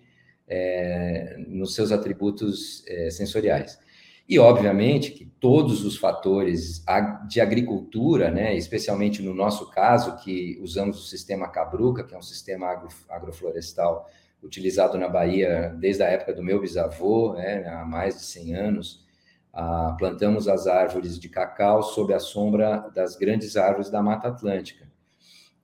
é, 0.48 1.36
nos 1.46 1.76
seus 1.76 1.92
atributos 1.92 2.84
é, 2.88 3.08
sensoriais. 3.08 3.78
E, 4.28 4.38
obviamente, 4.38 5.10
que 5.10 5.24
todos 5.24 5.84
os 5.84 5.96
fatores 5.96 6.84
de 7.28 7.40
agricultura, 7.40 8.30
né, 8.30 8.54
especialmente 8.54 9.20
no 9.20 9.34
nosso 9.34 9.68
caso, 9.70 10.16
que 10.16 10.58
usamos 10.62 10.98
o 10.98 11.06
sistema 11.06 11.48
Cabruca, 11.48 12.04
que 12.04 12.14
é 12.14 12.18
um 12.18 12.22
sistema 12.22 12.68
agro, 12.68 12.88
agroflorestal 13.08 14.08
utilizado 14.42 14.98
na 14.98 15.08
Bahia 15.08 15.74
desde 15.78 16.02
a 16.02 16.08
época 16.08 16.32
do 16.32 16.42
meu 16.42 16.60
bisavô, 16.60 17.34
né, 17.34 17.66
há 17.68 17.84
mais 17.84 18.16
de 18.16 18.24
100 18.24 18.54
anos. 18.54 19.06
Ah, 19.52 19.94
plantamos 19.98 20.48
as 20.48 20.66
árvores 20.66 21.18
de 21.18 21.28
cacau 21.28 21.82
sob 21.82 22.14
a 22.14 22.18
sombra 22.18 22.90
das 22.94 23.16
grandes 23.16 23.56
árvores 23.56 23.90
da 23.90 24.02
Mata 24.02 24.28
Atlântica. 24.28 24.90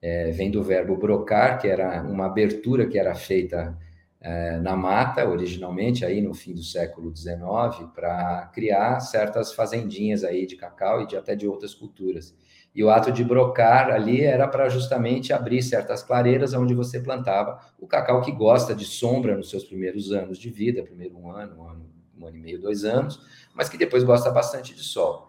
É, 0.00 0.30
vem 0.30 0.50
do 0.50 0.62
verbo 0.62 0.96
brocar, 0.96 1.58
que 1.60 1.66
era 1.66 2.02
uma 2.02 2.26
abertura 2.26 2.86
que 2.86 2.98
era 2.98 3.14
feita 3.14 3.76
é, 4.20 4.58
na 4.58 4.74
mata, 4.76 5.28
originalmente, 5.28 6.04
aí 6.04 6.20
no 6.20 6.34
fim 6.34 6.52
do 6.52 6.62
século 6.62 7.14
XIX, 7.14 7.88
para 7.94 8.50
criar 8.52 9.00
certas 9.00 9.52
fazendinhas 9.52 10.24
aí 10.24 10.46
de 10.46 10.56
cacau 10.56 11.02
e 11.02 11.06
de 11.06 11.16
até 11.16 11.36
de 11.36 11.46
outras 11.46 11.74
culturas. 11.74 12.34
E 12.74 12.82
o 12.84 12.90
ato 12.90 13.10
de 13.10 13.24
brocar 13.24 13.90
ali 13.90 14.22
era 14.22 14.46
para 14.46 14.68
justamente 14.68 15.32
abrir 15.32 15.62
certas 15.62 16.02
clareiras 16.02 16.52
onde 16.52 16.74
você 16.74 17.00
plantava 17.00 17.58
o 17.78 17.86
cacau 17.86 18.20
que 18.20 18.30
gosta 18.30 18.74
de 18.74 18.84
sombra 18.84 19.36
nos 19.36 19.50
seus 19.50 19.64
primeiros 19.64 20.12
anos 20.12 20.38
de 20.38 20.50
vida, 20.50 20.82
primeiro 20.82 21.16
um 21.16 21.30
ano, 21.30 21.58
um 21.58 21.68
ano, 21.68 21.86
um 22.16 22.26
ano 22.26 22.36
e 22.36 22.40
meio, 22.40 22.60
dois 22.60 22.84
anos, 22.84 23.20
mas 23.54 23.68
que 23.68 23.78
depois 23.78 24.02
gosta 24.04 24.30
bastante 24.30 24.74
de 24.74 24.82
sol. 24.82 25.27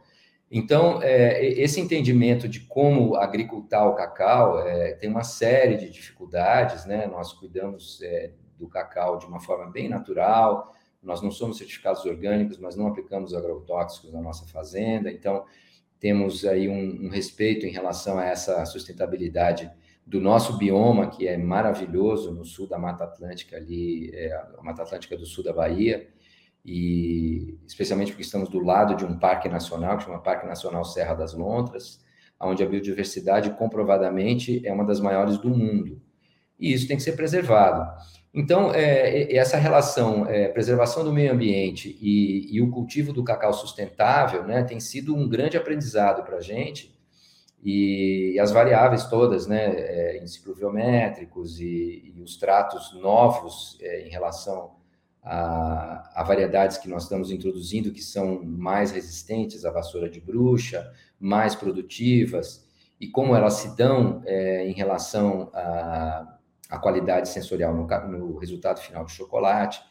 Então, 0.52 1.02
é, 1.04 1.46
esse 1.46 1.80
entendimento 1.80 2.48
de 2.48 2.62
como 2.62 3.16
agricultar 3.16 3.88
o 3.88 3.94
cacau 3.94 4.60
é, 4.68 4.94
tem 4.94 5.10
uma 5.10 5.24
série 5.24 5.78
de 5.78 5.90
dificuldades, 5.92 6.86
né? 6.86 7.06
Nós 7.06 7.34
cuidamos 7.34 8.02
é, 8.02 8.32
do 8.58 8.68
cacau 8.68 9.18
de 9.18 9.28
uma 9.28 9.40
forma 9.40 9.72
bem 9.72 9.88
natural, 9.88 10.76
nós 11.02 11.22
não 11.22 11.32
somos 11.32 11.58
certificados 11.58 12.04
orgânicos, 12.04 12.58
mas 12.58 12.76
não 12.76 12.88
aplicamos 12.88 13.34
agrotóxicos 13.34 14.12
na 14.12 14.22
nossa 14.22 14.46
fazenda, 14.48 15.12
então 15.12 15.46
temos 16.00 16.46
aí 16.46 16.68
um, 16.68 17.06
um, 17.06 17.10
respeito 17.10 17.66
em 17.66 17.72
relação 17.72 18.18
a 18.18 18.26
essa 18.26 18.66
sustentabilidade 18.66 19.72
do 20.06 20.20
nosso 20.20 20.58
bioma, 20.58 21.10
que 21.10 21.28
é 21.28 21.38
maravilhoso 21.38 22.32
no 22.34 22.44
sul 22.44 22.68
da 22.68 22.78
Mata 22.78 23.04
Atlântica, 23.04 23.58
ali, 23.58 24.10
é, 24.14 24.34
a 24.34 24.64
Mata 24.64 24.82
Atlântica 24.82 25.16
do 25.16 25.26
sul 25.26 25.44
da 25.44 25.54
Bahia, 25.54 26.08
e 26.72 27.58
especialmente 27.66 28.12
porque 28.12 28.22
estamos 28.22 28.48
do 28.48 28.60
lado 28.60 28.96
de 28.96 29.04
um 29.04 29.18
parque 29.18 29.50
nacional, 29.50 29.98
que 29.98 30.04
chama 30.04 30.20
Parque 30.20 30.46
Nacional 30.46 30.86
Serra 30.86 31.16
das 31.16 31.34
Lontras. 31.34 32.00
onde 32.42 32.64
a 32.64 32.66
biodiversidade 32.66 33.50
comprovadamente 33.58 34.66
é 34.66 34.72
uma 34.72 34.86
das 34.86 35.02
maiores 35.02 35.38
do 35.38 35.50
mundo. 35.50 36.02
E 36.58 36.72
isso 36.72 36.88
tem 36.88 36.96
que 36.96 37.04
ser 37.04 37.14
preservado. 37.14 37.86
Então, 38.34 38.72
é, 38.74 39.36
essa 39.36 39.58
relação 39.58 40.26
é, 40.26 40.48
preservação 40.48 41.04
do 41.04 41.12
meio 41.12 41.34
ambiente 41.34 41.98
e, 42.00 42.56
e, 42.56 42.62
o 42.62 42.70
cultivo 42.70 43.12
do 43.12 43.26
cacau 43.26 43.52
sustentável 43.52 44.44
né, 44.46 44.64
tem 44.64 44.80
sido 44.80 45.14
um 45.14 45.28
grande 45.28 45.58
aprendizado 45.58 46.24
para 46.24 46.38
a 46.38 46.42
gente, 46.42 46.98
e, 47.62 48.34
e, 48.36 48.40
as 48.40 48.52
variáveis 48.52 49.06
todas, 49.06 49.46
né, 49.46 49.66
é, 49.76 50.18
e, 51.60 52.14
e, 52.16 52.22
os 52.22 52.38
tratos 52.38 52.94
novos 53.02 53.78
é, 53.82 54.08
em 54.08 54.10
relação 54.10 54.79
a, 55.24 56.12
a, 56.16 56.24
variedades 56.24 56.78
que 56.78 56.88
nós 56.88 57.04
estamos 57.04 57.32
introduzindo, 57.32 57.92
que 57.92 58.02
são 58.02 58.44
mais 58.44 58.92
resistentes 58.92 59.66
à 59.66 59.72
vassoura 59.72 60.10
de 60.10 60.20
bruxa, 60.20 60.92
mais 61.20 61.56
produtivas, 61.56 62.68
e 63.00 63.08
como 63.08 63.36
elas 63.36 63.54
se 63.54 63.76
dão 63.76 64.22
é, 64.26 64.68
em 64.68 64.74
relação 64.74 65.52
a 66.70 66.78
qualidade 66.78 67.30
sensorial 67.30 67.74
no, 67.74 67.88
no 68.08 68.38
resultado 68.38 68.80
final 68.80 69.04
do 69.04 69.10
chocolate. 69.10 69.82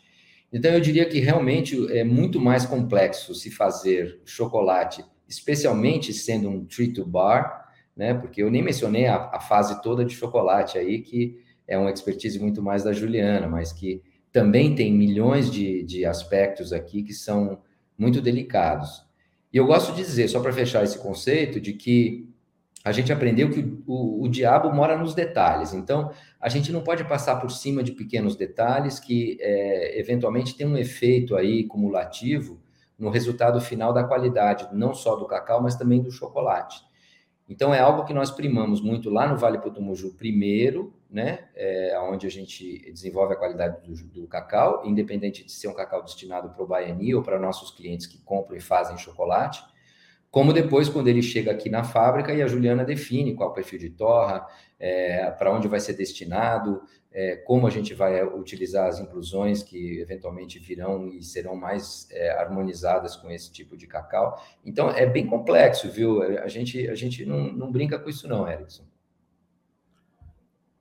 Então, 0.53 0.73
eu 0.73 0.81
diria 0.81 1.07
que 1.07 1.19
realmente 1.19 1.77
é 1.93 2.05
muito 2.05 2.41
mais 2.41 2.65
complexo 2.65 3.35
se 3.35 3.51
fazer 3.51 4.23
chocolate, 4.25 5.05
especialmente 5.29 6.13
sendo 6.13 6.49
um 6.49 6.65
treat 6.65 6.95
to 6.95 7.05
bar, 7.05 7.69
né? 7.97 8.15
Porque 8.15 8.43
eu 8.43 8.51
nem 8.51 8.63
mencionei 8.63 9.07
a, 9.07 9.29
a, 9.33 9.41
fase 9.41 9.83
toda 9.83 10.05
de 10.05 10.15
chocolate 10.15 10.79
aí, 10.79 11.01
que 11.01 11.37
é 11.67 11.77
uma 11.77 11.91
expertise 11.91 12.39
muito 12.39 12.63
mais 12.63 12.85
da 12.85 12.93
Juliana, 12.93 13.49
mas 13.49 13.73
que 13.73 14.01
também 14.39 14.73
tem 14.73 14.93
milhões 14.93 15.51
de, 15.51 15.83
de 15.83 16.05
aspectos 16.05 16.73
aqui 16.73 17.03
que 17.03 17.13
são 17.13 17.59
muito 17.99 18.21
delicados. 18.21 19.05
E 19.53 19.57
eu 19.57 19.67
gosto 19.67 19.91
de 19.91 20.05
dizer, 20.05 20.29
só 20.29 20.39
para 20.39 20.53
fechar 20.53 20.85
esse 20.85 20.97
conceito, 20.97 21.61
de 21.61 21.73
que 21.73 22.33
a 22.85 22.93
gente 22.93 23.13
aprendeu 23.13 23.51
que 23.51 23.59
o, 23.59 23.83
o, 23.93 24.23
o, 24.23 24.29
diabo 24.29 24.73
mora 24.73 24.97
nos 24.97 25.13
detalhes. 25.13 25.75
Então, 25.75 26.13
a 26.41 26.49
gente 26.49 26.71
não 26.71 26.83
pode 26.83 27.03
passar 27.03 27.41
por 27.41 27.51
cima 27.51 27.83
de 27.83 27.91
pequenos 27.91 28.37
detalhes 28.37 29.01
que, 29.01 29.37
é, 29.41 29.99
eventualmente, 29.99 30.57
tem 30.57 30.69
um 30.69 30.79
efeito 30.79 31.35
aí 31.35 31.65
cumulativo 31.65 32.61
no 32.97 33.11
resultado 33.11 33.61
final 33.61 33.93
da 33.93 34.05
qualidade, 34.05 34.69
não 34.73 34.95
só 34.95 35.17
do 35.17 35.27
cacau, 35.27 35.61
mas 35.61 35.75
também 35.75 36.01
do 36.01 36.13
chocolate. 36.13 36.81
Então, 37.49 37.73
é 37.73 37.81
algo 37.81 38.05
que 38.05 38.13
nós 38.13 38.31
primamos 38.31 38.81
muito 38.81 39.09
lá 39.09 39.27
no 39.27 39.37
Vale 39.37 39.59
Potumuju 39.59 40.15
primeiro, 40.15 40.95
né, 41.11 41.49
é, 41.55 41.99
onde 42.11 42.27
a 42.27 42.31
gente 42.31 42.91
desenvolve 42.93 43.33
a 43.33 43.37
qualidade 43.37 43.81
do, 43.87 44.21
do, 44.21 44.29
cacau, 44.29 44.83
independente 44.85 45.45
de 45.45 45.51
ser 45.51 45.69
um 45.69 45.75
cacau 45.75 46.03
destinado 46.03 46.51
para 46.51 46.63
o 46.63 46.67
Baiani 46.67 47.15
ou 47.15 47.23
para 47.23 47.39
nossos 47.39 47.71
clientes 47.71 48.07
que 48.07 48.19
compram 48.19 48.57
e 48.57 48.61
fazem 48.61 48.99
chocolate 48.99 49.63
como 50.31 50.53
depois, 50.53 50.89
quando 50.89 51.09
ele 51.09 51.23
chega 51.23 51.51
aqui 51.51 51.71
na 51.71 51.83
fábrica 51.83 52.35
e 52.35 52.43
a 52.43 52.47
Juliana 52.47 52.85
define 52.85 53.35
qual 53.35 53.51
o 53.51 53.55
perfil 53.55 53.79
de 53.79 53.91
torra, 53.91 54.47
é, 54.79 55.31
para 55.31 55.53
onde 55.53 55.67
vai 55.67 55.81
ser 55.81 55.95
destinado, 55.95 56.83
é, 57.13 57.37
como 57.37 57.67
a 57.67 57.71
gente 57.71 57.95
vai 57.95 58.23
utilizar 58.23 58.87
as 58.87 59.01
inclusões 59.01 59.63
que 59.63 59.99
eventualmente 60.01 60.59
virão 60.59 61.09
e 61.09 61.23
serão 61.23 61.57
mais 61.57 62.09
é, 62.11 62.31
harmonizadas 62.39 63.17
com 63.17 63.31
esse 63.31 63.51
tipo 63.51 63.77
de 63.77 63.87
cacau. 63.87 64.43
Então, 64.65 64.91
é 64.91 65.07
bem 65.07 65.27
complexo, 65.27 65.91
viu? 65.91 66.23
A 66.23 66.49
gente, 66.49 66.89
a 66.89 66.95
gente 66.95 67.25
não, 67.25 67.53
não 67.53 67.73
brinca 67.73 67.99
com 67.99 68.11
isso, 68.11 68.29
não, 68.29 68.49
Erickson. 68.49 68.85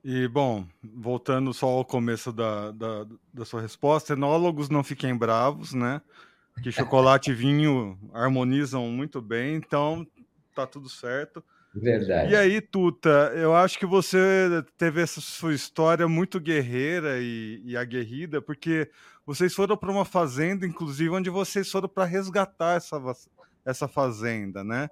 E, 0.04 0.28
bom, 0.28 0.64
voltando 0.82 1.52
só 1.52 1.66
ao 1.66 1.84
começo 1.84 2.32
da, 2.32 2.70
da, 2.70 3.06
da 3.32 3.44
sua 3.44 3.60
resposta, 3.60 4.12
enólogos 4.12 4.68
não 4.68 4.84
fiquem 4.84 5.16
bravos, 5.16 5.74
né? 5.74 6.00
que 6.58 6.72
chocolate 6.72 7.30
e 7.30 7.34
vinho 7.34 7.98
harmonizam 8.12 8.86
muito 8.88 9.20
bem, 9.20 9.54
então 9.54 10.06
tá 10.54 10.66
tudo 10.66 10.88
certo. 10.88 11.42
Verdade. 11.74 12.32
E 12.32 12.36
aí, 12.36 12.60
Tuta, 12.60 13.32
eu 13.34 13.54
acho 13.54 13.78
que 13.78 13.86
você 13.86 14.64
teve 14.76 15.00
essa 15.00 15.20
sua 15.20 15.54
história 15.54 16.08
muito 16.08 16.40
guerreira 16.40 17.18
e, 17.20 17.60
e 17.64 17.76
aguerrida, 17.76 18.40
porque 18.40 18.90
vocês 19.24 19.54
foram 19.54 19.76
para 19.76 19.90
uma 19.90 20.04
fazenda, 20.04 20.66
inclusive, 20.66 21.10
onde 21.10 21.30
vocês 21.30 21.70
foram 21.70 21.88
para 21.88 22.04
resgatar 22.04 22.76
essa, 22.76 23.00
essa 23.64 23.86
fazenda, 23.86 24.64
né? 24.64 24.88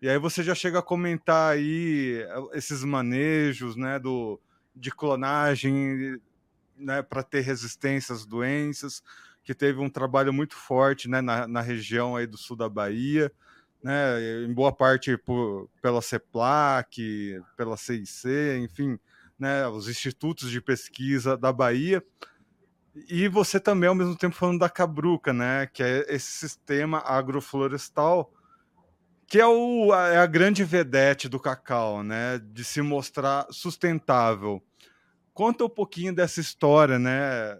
E 0.00 0.08
aí 0.08 0.18
você 0.18 0.42
já 0.42 0.54
chega 0.54 0.78
a 0.78 0.82
comentar 0.82 1.52
aí 1.52 2.24
esses 2.52 2.84
manejos, 2.84 3.76
né, 3.76 3.98
do, 3.98 4.40
de 4.74 4.90
clonagem, 4.90 6.18
né, 6.76 7.02
para 7.02 7.22
ter 7.22 7.40
resistência 7.40 8.14
às 8.14 8.24
doenças 8.24 9.02
que 9.44 9.54
teve 9.54 9.80
um 9.80 9.90
trabalho 9.90 10.32
muito 10.32 10.54
forte 10.54 11.08
né, 11.08 11.20
na, 11.20 11.46
na 11.48 11.60
região 11.60 12.16
aí 12.16 12.26
do 12.26 12.36
sul 12.36 12.56
da 12.56 12.68
Bahia, 12.68 13.32
né, 13.82 14.44
em 14.44 14.52
boa 14.52 14.72
parte 14.72 15.16
por, 15.16 15.68
pela 15.80 16.02
CEPLAC, 16.02 17.40
pela 17.56 17.76
CIC, 17.76 18.28
enfim, 18.62 18.98
né, 19.38 19.66
os 19.66 19.88
institutos 19.88 20.50
de 20.50 20.60
pesquisa 20.60 21.36
da 21.36 21.52
Bahia. 21.52 22.02
E 23.08 23.28
você 23.28 23.60
também, 23.60 23.88
ao 23.88 23.94
mesmo 23.94 24.16
tempo, 24.16 24.34
falando 24.34 24.58
da 24.58 24.68
Cabruca, 24.68 25.32
né, 25.32 25.66
que 25.66 25.82
é 25.82 26.06
esse 26.08 26.32
sistema 26.32 26.98
agroflorestal, 26.98 28.32
que 29.26 29.38
é, 29.38 29.46
o, 29.46 29.94
é 29.94 30.18
a 30.18 30.26
grande 30.26 30.64
vedete 30.64 31.28
do 31.28 31.38
cacau, 31.38 32.02
né, 32.02 32.38
de 32.38 32.64
se 32.64 32.82
mostrar 32.82 33.46
sustentável 33.50 34.62
Conta 35.40 35.64
um 35.64 35.70
pouquinho 35.70 36.14
dessa 36.14 36.38
história, 36.38 36.98
né? 36.98 37.12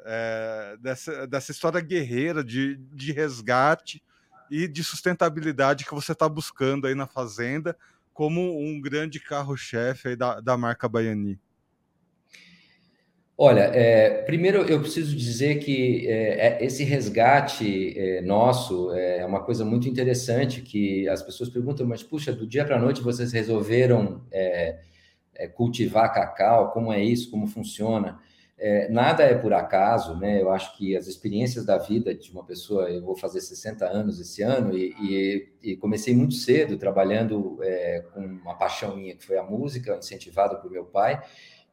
É, 0.05 0.77
dessa, 0.81 1.27
dessa 1.27 1.51
história 1.51 1.81
guerreira 1.81 2.43
de, 2.45 2.77
de 2.77 3.11
resgate 3.11 4.03
e 4.51 4.67
de 4.67 4.83
sustentabilidade 4.83 5.85
que 5.85 5.95
você 5.95 6.13
está 6.13 6.29
buscando 6.29 6.87
aí 6.87 6.95
na 6.95 7.07
Fazenda 7.07 7.77
como 8.13 8.61
um 8.61 8.81
grande 8.81 9.21
carro-chefe 9.21 10.17
da, 10.17 10.41
da 10.41 10.57
marca 10.57 10.89
Baiani. 10.89 11.39
Olha, 13.43 13.71
é, 13.73 14.21
primeiro 14.25 14.65
eu 14.65 14.81
preciso 14.81 15.17
dizer 15.17 15.61
que 15.61 16.07
é, 16.07 16.59
é, 16.59 16.65
esse 16.65 16.85
resgate 16.85 17.99
é, 17.99 18.21
nosso 18.21 18.93
é 18.93 19.25
uma 19.25 19.43
coisa 19.43 19.65
muito 19.65 19.89
interessante 19.89 20.61
que 20.61 21.09
as 21.09 21.23
pessoas 21.23 21.49
perguntam, 21.49 21.87
mas 21.87 22.03
puxa, 22.03 22.35
do 22.35 22.47
dia 22.47 22.67
para 22.67 22.77
a 22.77 22.79
noite 22.79 23.01
vocês 23.01 23.33
resolveram 23.33 24.23
é, 24.31 24.81
é, 25.35 25.49
cultivar 25.49 26.13
cacau, 26.13 26.71
como 26.71 26.93
é 26.93 27.03
isso, 27.03 27.31
como 27.31 27.47
funciona. 27.47 28.19
É, 28.63 28.91
nada 28.91 29.23
é 29.23 29.35
por 29.35 29.55
acaso, 29.55 30.15
né? 30.19 30.43
Eu 30.43 30.51
acho 30.51 30.77
que 30.77 30.95
as 30.95 31.07
experiências 31.07 31.65
da 31.65 31.79
vida 31.79 32.15
de 32.15 32.31
uma 32.31 32.45
pessoa, 32.45 32.91
eu 32.91 33.03
vou 33.03 33.17
fazer 33.17 33.41
60 33.41 33.87
anos 33.87 34.21
esse 34.21 34.43
ano 34.43 34.77
e, 34.77 34.95
e, 35.01 35.49
e 35.71 35.77
comecei 35.79 36.15
muito 36.15 36.35
cedo 36.35 36.77
trabalhando 36.77 37.59
é, 37.63 38.05
com 38.13 38.21
uma 38.21 38.55
paixão 38.55 38.95
minha 38.97 39.17
que 39.17 39.25
foi 39.25 39.39
a 39.39 39.43
música, 39.43 39.97
incentivada 39.97 40.57
por 40.57 40.71
meu 40.71 40.85
pai, 40.85 41.23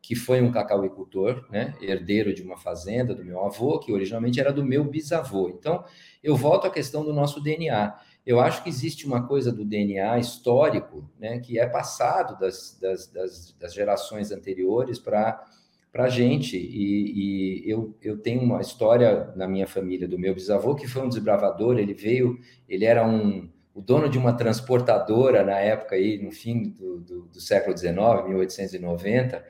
que 0.02 0.15
foi 0.15 0.41
um 0.41 0.50
cacauicultor, 0.50 1.45
né? 1.52 1.76
Herdeiro 1.82 2.34
de 2.34 2.41
uma 2.41 2.56
fazenda 2.56 3.13
do 3.13 3.26
meu 3.26 3.43
avô, 3.43 3.80
que 3.80 3.91
originalmente 3.91 4.39
era 4.39 4.54
do 4.54 4.63
meu 4.63 4.86
bisavô. 4.86 5.50
Então, 5.50 5.84
eu 6.23 6.38
volto 6.38 6.67
à 6.67 6.69
questão 6.69 7.04
do 7.04 7.12
nosso 7.12 7.43
DNA 7.43 7.97
eu 8.28 8.41
acho 8.41 8.62
que 8.62 8.67
existe 8.67 9.08
uma 9.08 9.26
coisa 9.26 9.54
do 9.54 9.63
DNA 9.63 10.19
histórico, 10.19 11.10
né, 11.17 11.39
que 11.39 11.58
é 11.58 11.65
passado 11.65 12.38
das, 12.38 12.78
das, 12.78 13.08
das, 13.08 13.54
das 13.54 13.73
gerações 13.73 14.32
anteriores 14.32 15.00
para 15.00 15.45
a 15.93 16.10
gente. 16.10 16.58
E, 16.58 17.63
e, 17.65 17.71
eu, 17.71 17.97
eu 18.02 18.17
tenho 18.17 18.41
uma 18.41 18.62
história 18.62 19.34
na 19.36 19.47
minha 19.47 19.67
família 19.67 20.08
do 20.08 20.19
meu 20.19 20.34
bisavô, 20.34 20.76
que 20.76 20.88
foi 20.88 21.04
um 21.04 21.10
desbravador, 21.10 21.78
ele 21.78 21.93
veio, 21.93 22.38
ele 22.67 22.86
era 22.86 23.06
um, 23.08 23.50
o 23.73 23.82
dono 23.82 24.10
de 24.10 24.17
uma 24.17 24.34
transportadora 24.34 25.43
na 25.43 25.58
época, 25.60 25.95
aí, 25.95 26.17
no 26.21 26.32
fim 26.32 26.69
do, 26.69 27.00
do, 27.00 27.21
do 27.28 27.39
século 27.39 27.78
XIX, 27.78 27.95
1890, 28.28 29.45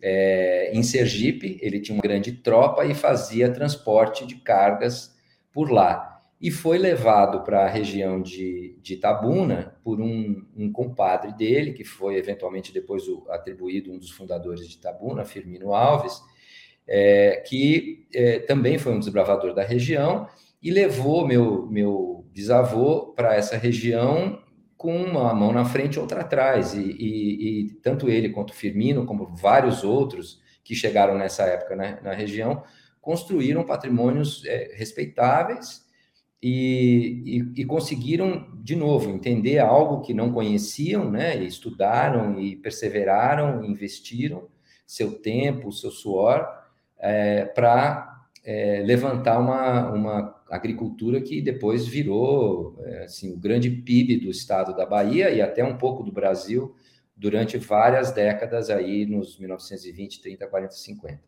é, 0.00 0.70
em 0.72 0.82
Sergipe, 0.82 1.58
ele 1.60 1.80
tinha 1.80 1.96
uma 1.96 2.02
grande 2.02 2.32
tropa 2.32 2.84
e 2.84 2.94
fazia 2.94 3.52
transporte 3.52 4.26
de 4.26 4.36
cargas 4.36 5.16
por 5.52 5.70
lá 5.70 6.17
e 6.40 6.50
foi 6.52 6.78
levado 6.78 7.42
para 7.42 7.64
a 7.64 7.68
região 7.68 8.22
de, 8.22 8.76
de 8.80 8.94
Itabuna 8.94 9.76
por 9.82 10.00
um, 10.00 10.46
um, 10.56 10.70
compadre 10.70 11.32
dele, 11.32 11.72
que 11.72 11.84
foi 11.84 12.16
eventualmente 12.16 12.72
depois 12.72 13.08
o, 13.08 13.26
atribuído 13.28 13.92
um 13.92 13.98
dos 13.98 14.10
fundadores 14.10 14.68
de 14.68 14.76
Itabuna, 14.76 15.24
Firmino 15.24 15.74
Alves, 15.74 16.20
é, 16.86 17.42
que 17.46 18.06
é, 18.14 18.38
também 18.38 18.78
foi 18.78 18.92
um 18.92 19.00
desbravador 19.00 19.52
da 19.52 19.64
região 19.64 20.28
e 20.62 20.70
levou 20.70 21.26
meu, 21.26 21.66
meu 21.66 22.24
bisavô 22.32 23.12
para 23.14 23.34
essa 23.34 23.56
região 23.56 24.40
com 24.76 24.96
uma 24.96 25.34
mão 25.34 25.52
na 25.52 25.64
frente 25.64 25.96
e 25.96 25.98
outra 25.98 26.20
atrás. 26.20 26.72
E, 26.72 26.80
e, 26.80 27.66
e, 27.66 27.70
tanto 27.82 28.08
ele 28.08 28.28
quanto 28.28 28.54
Firmino, 28.54 29.04
como 29.04 29.34
vários 29.34 29.82
outros 29.82 30.40
que 30.62 30.74
chegaram 30.74 31.18
nessa 31.18 31.42
época 31.42 31.74
né, 31.74 31.98
na 32.00 32.12
região, 32.12 32.62
construíram 33.00 33.64
patrimônios 33.64 34.44
é, 34.46 34.70
respeitáveis 34.76 35.87
e, 36.42 37.22
e, 37.56 37.62
e, 37.62 37.64
conseguiram, 37.64 38.46
de 38.62 38.76
novo, 38.76 39.10
entender 39.10 39.58
algo 39.58 40.02
que 40.02 40.14
não 40.14 40.32
conheciam, 40.32 41.10
né? 41.10 41.36
E 41.36 41.46
estudaram 41.46 42.40
e 42.40 42.54
perseveraram, 42.54 43.64
investiram 43.64 44.48
seu 44.86 45.12
tempo, 45.20 45.72
seu 45.72 45.90
suor 45.90 46.46
é, 46.98 47.44
para 47.44 48.24
é, 48.44 48.82
levantar 48.84 49.38
uma, 49.38 49.90
uma, 49.92 50.38
agricultura 50.48 51.20
que 51.20 51.42
depois 51.42 51.86
virou 51.86 52.74
é, 52.80 53.04
assim, 53.04 53.34
o 53.34 53.36
grande 53.36 53.68
PIB 53.68 54.16
do 54.16 54.30
estado 54.30 54.74
da 54.74 54.86
Bahia 54.86 55.28
e 55.30 55.42
até 55.42 55.62
um 55.62 55.76
pouco 55.76 56.02
do 56.02 56.10
Brasil 56.10 56.74
durante 57.14 57.58
várias 57.58 58.12
décadas 58.12 58.70
aí 58.70 59.04
nos 59.04 59.38
1920, 59.38 60.22
30, 60.22 60.46
40, 60.46 60.72
50. 60.72 61.20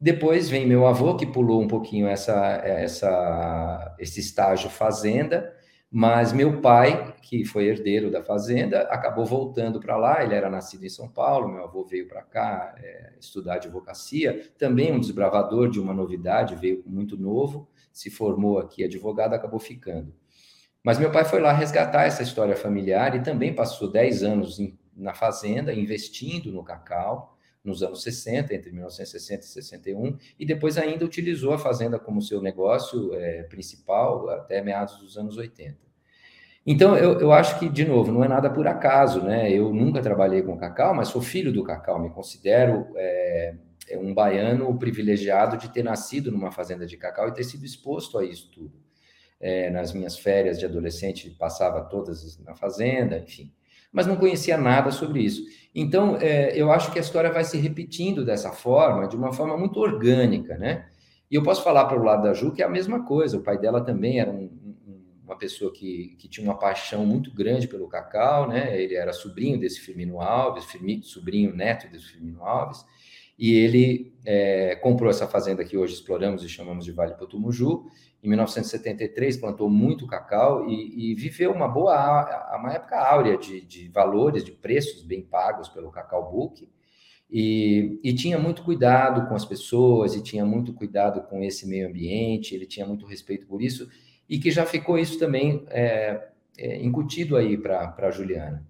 Depois 0.00 0.48
vem 0.48 0.66
meu 0.66 0.86
avô 0.86 1.14
que 1.14 1.26
pulou 1.26 1.60
um 1.60 1.68
pouquinho 1.68 2.08
essa, 2.08 2.34
essa 2.64 3.94
esse 3.98 4.18
estágio 4.18 4.70
fazenda, 4.70 5.54
mas 5.90 6.32
meu 6.32 6.62
pai, 6.62 7.14
que 7.20 7.44
foi 7.44 7.66
herdeiro 7.66 8.10
da 8.10 8.22
fazenda, 8.22 8.82
acabou 8.82 9.26
voltando 9.26 9.78
para 9.78 9.98
lá. 9.98 10.24
Ele 10.24 10.34
era 10.34 10.48
nascido 10.48 10.84
em 10.84 10.88
São 10.88 11.06
Paulo, 11.06 11.48
meu 11.48 11.64
avô 11.64 11.84
veio 11.84 12.08
para 12.08 12.22
cá 12.22 12.74
é, 12.78 13.12
estudar 13.20 13.54
advocacia, 13.56 14.50
também 14.56 14.90
um 14.90 15.00
desbravador 15.00 15.68
de 15.68 15.78
uma 15.78 15.92
novidade, 15.92 16.54
veio 16.54 16.82
muito 16.86 17.18
novo, 17.18 17.68
se 17.92 18.08
formou 18.08 18.58
aqui 18.58 18.82
advogado, 18.84 19.34
acabou 19.34 19.60
ficando. 19.60 20.14
Mas 20.82 20.98
meu 20.98 21.10
pai 21.10 21.26
foi 21.26 21.40
lá 21.40 21.52
resgatar 21.52 22.04
essa 22.04 22.22
história 22.22 22.56
familiar 22.56 23.14
e 23.14 23.22
também 23.22 23.54
passou 23.54 23.90
10 23.90 24.22
anos 24.22 24.58
em 24.58 24.78
na 24.96 25.14
fazenda, 25.14 25.72
investindo 25.72 26.52
no 26.52 26.62
cacau 26.62 27.38
nos 27.62 27.82
anos 27.82 28.02
60, 28.02 28.54
entre 28.54 28.70
1960 28.72 29.44
e 29.44 29.48
61, 29.48 30.18
e 30.38 30.46
depois 30.46 30.78
ainda 30.78 31.04
utilizou 31.04 31.52
a 31.52 31.58
fazenda 31.58 31.98
como 31.98 32.22
seu 32.22 32.40
negócio 32.40 33.14
é, 33.14 33.42
principal 33.44 34.28
até 34.30 34.62
meados 34.62 34.98
dos 34.98 35.16
anos 35.18 35.36
80. 35.36 35.76
Então, 36.66 36.96
eu, 36.96 37.18
eu 37.20 37.32
acho 37.32 37.58
que, 37.58 37.68
de 37.68 37.84
novo, 37.84 38.12
não 38.12 38.22
é 38.24 38.28
nada 38.28 38.50
por 38.50 38.66
acaso, 38.66 39.22
né? 39.22 39.50
Eu 39.50 39.72
nunca 39.72 40.00
trabalhei 40.02 40.42
com 40.42 40.56
cacau, 40.56 40.94
mas 40.94 41.08
sou 41.08 41.22
filho 41.22 41.52
do 41.52 41.64
cacau, 41.64 41.98
me 41.98 42.10
considero 42.10 42.86
é, 42.96 43.54
um 43.92 44.12
baiano 44.12 44.78
privilegiado 44.78 45.56
de 45.56 45.70
ter 45.70 45.82
nascido 45.82 46.30
numa 46.30 46.50
fazenda 46.50 46.86
de 46.86 46.96
cacau 46.96 47.28
e 47.28 47.34
ter 47.34 47.44
sido 47.44 47.64
exposto 47.64 48.18
a 48.18 48.24
isso 48.24 48.50
tudo. 48.50 48.72
É, 49.42 49.70
nas 49.70 49.94
minhas 49.94 50.18
férias 50.18 50.58
de 50.58 50.66
adolescente, 50.66 51.30
passava 51.30 51.80
todas 51.82 52.38
na 52.40 52.54
fazenda, 52.54 53.18
enfim 53.18 53.50
mas 53.92 54.06
não 54.06 54.16
conhecia 54.16 54.56
nada 54.56 54.90
sobre 54.90 55.22
isso. 55.22 55.42
Então, 55.74 56.16
é, 56.16 56.56
eu 56.56 56.72
acho 56.72 56.90
que 56.92 56.98
a 56.98 57.02
história 57.02 57.32
vai 57.32 57.44
se 57.44 57.56
repetindo 57.58 58.24
dessa 58.24 58.52
forma, 58.52 59.08
de 59.08 59.16
uma 59.16 59.32
forma 59.32 59.56
muito 59.56 59.78
orgânica, 59.78 60.56
né? 60.56 60.86
E 61.30 61.34
eu 61.36 61.42
posso 61.42 61.62
falar 61.62 61.84
para 61.84 61.98
o 61.98 62.02
lado 62.02 62.24
da 62.24 62.34
Ju 62.34 62.52
que 62.52 62.62
é 62.62 62.66
a 62.66 62.68
mesma 62.68 63.04
coisa. 63.04 63.36
O 63.36 63.42
pai 63.42 63.56
dela 63.56 63.80
também 63.80 64.18
era 64.18 64.30
um, 64.30 64.50
um, 64.86 65.04
uma 65.24 65.36
pessoa 65.36 65.72
que, 65.72 66.16
que 66.18 66.28
tinha 66.28 66.44
uma 66.44 66.58
paixão 66.58 67.06
muito 67.06 67.32
grande 67.32 67.68
pelo 67.68 67.88
cacau, 67.88 68.48
né? 68.48 68.80
Ele 68.80 68.96
era 68.96 69.12
sobrinho 69.12 69.58
desse 69.58 69.80
Firmino 69.80 70.20
Alves, 70.20 70.66
sobrinho 71.04 71.54
neto 71.54 71.88
desse 71.88 72.06
Firmino 72.06 72.44
Alves, 72.44 72.84
e 73.40 73.54
ele 73.54 74.12
é, 74.22 74.76
comprou 74.76 75.08
essa 75.08 75.26
fazenda 75.26 75.64
que 75.64 75.74
hoje 75.74 75.94
exploramos 75.94 76.44
e 76.44 76.48
chamamos 76.48 76.84
de 76.84 76.92
Vale 76.92 77.14
Potumuju, 77.14 77.86
em 78.22 78.28
1973 78.28 79.38
plantou 79.38 79.70
muito 79.70 80.06
cacau 80.06 80.68
e, 80.68 81.12
e 81.12 81.14
viveu 81.14 81.50
uma 81.50 81.66
boa, 81.66 82.56
uma 82.58 82.74
época 82.74 82.98
áurea 83.00 83.38
de, 83.38 83.62
de, 83.62 83.88
valores, 83.88 84.44
de 84.44 84.52
preços 84.52 85.02
bem 85.02 85.22
pagos 85.22 85.70
pelo 85.70 85.90
cacau 85.90 86.30
book. 86.30 86.68
E, 87.30 87.98
e, 88.02 88.12
tinha 88.12 88.38
muito 88.38 88.62
cuidado 88.62 89.26
com 89.28 89.34
as 89.36 89.44
pessoas 89.44 90.14
e 90.16 90.22
tinha 90.22 90.44
muito 90.44 90.74
cuidado 90.74 91.22
com 91.22 91.42
esse 91.42 91.66
meio 91.66 91.88
ambiente, 91.88 92.54
ele 92.54 92.66
tinha 92.66 92.84
muito 92.84 93.06
respeito 93.06 93.46
por 93.46 93.62
isso 93.62 93.88
e 94.28 94.38
que 94.38 94.50
já 94.50 94.66
ficou 94.66 94.98
isso 94.98 95.16
também 95.16 95.64
é, 95.68 96.28
é, 96.58 96.82
incutido 96.82 97.36
aí 97.36 97.56
para 97.56 97.94
a 97.96 98.10
Juliana. 98.10 98.66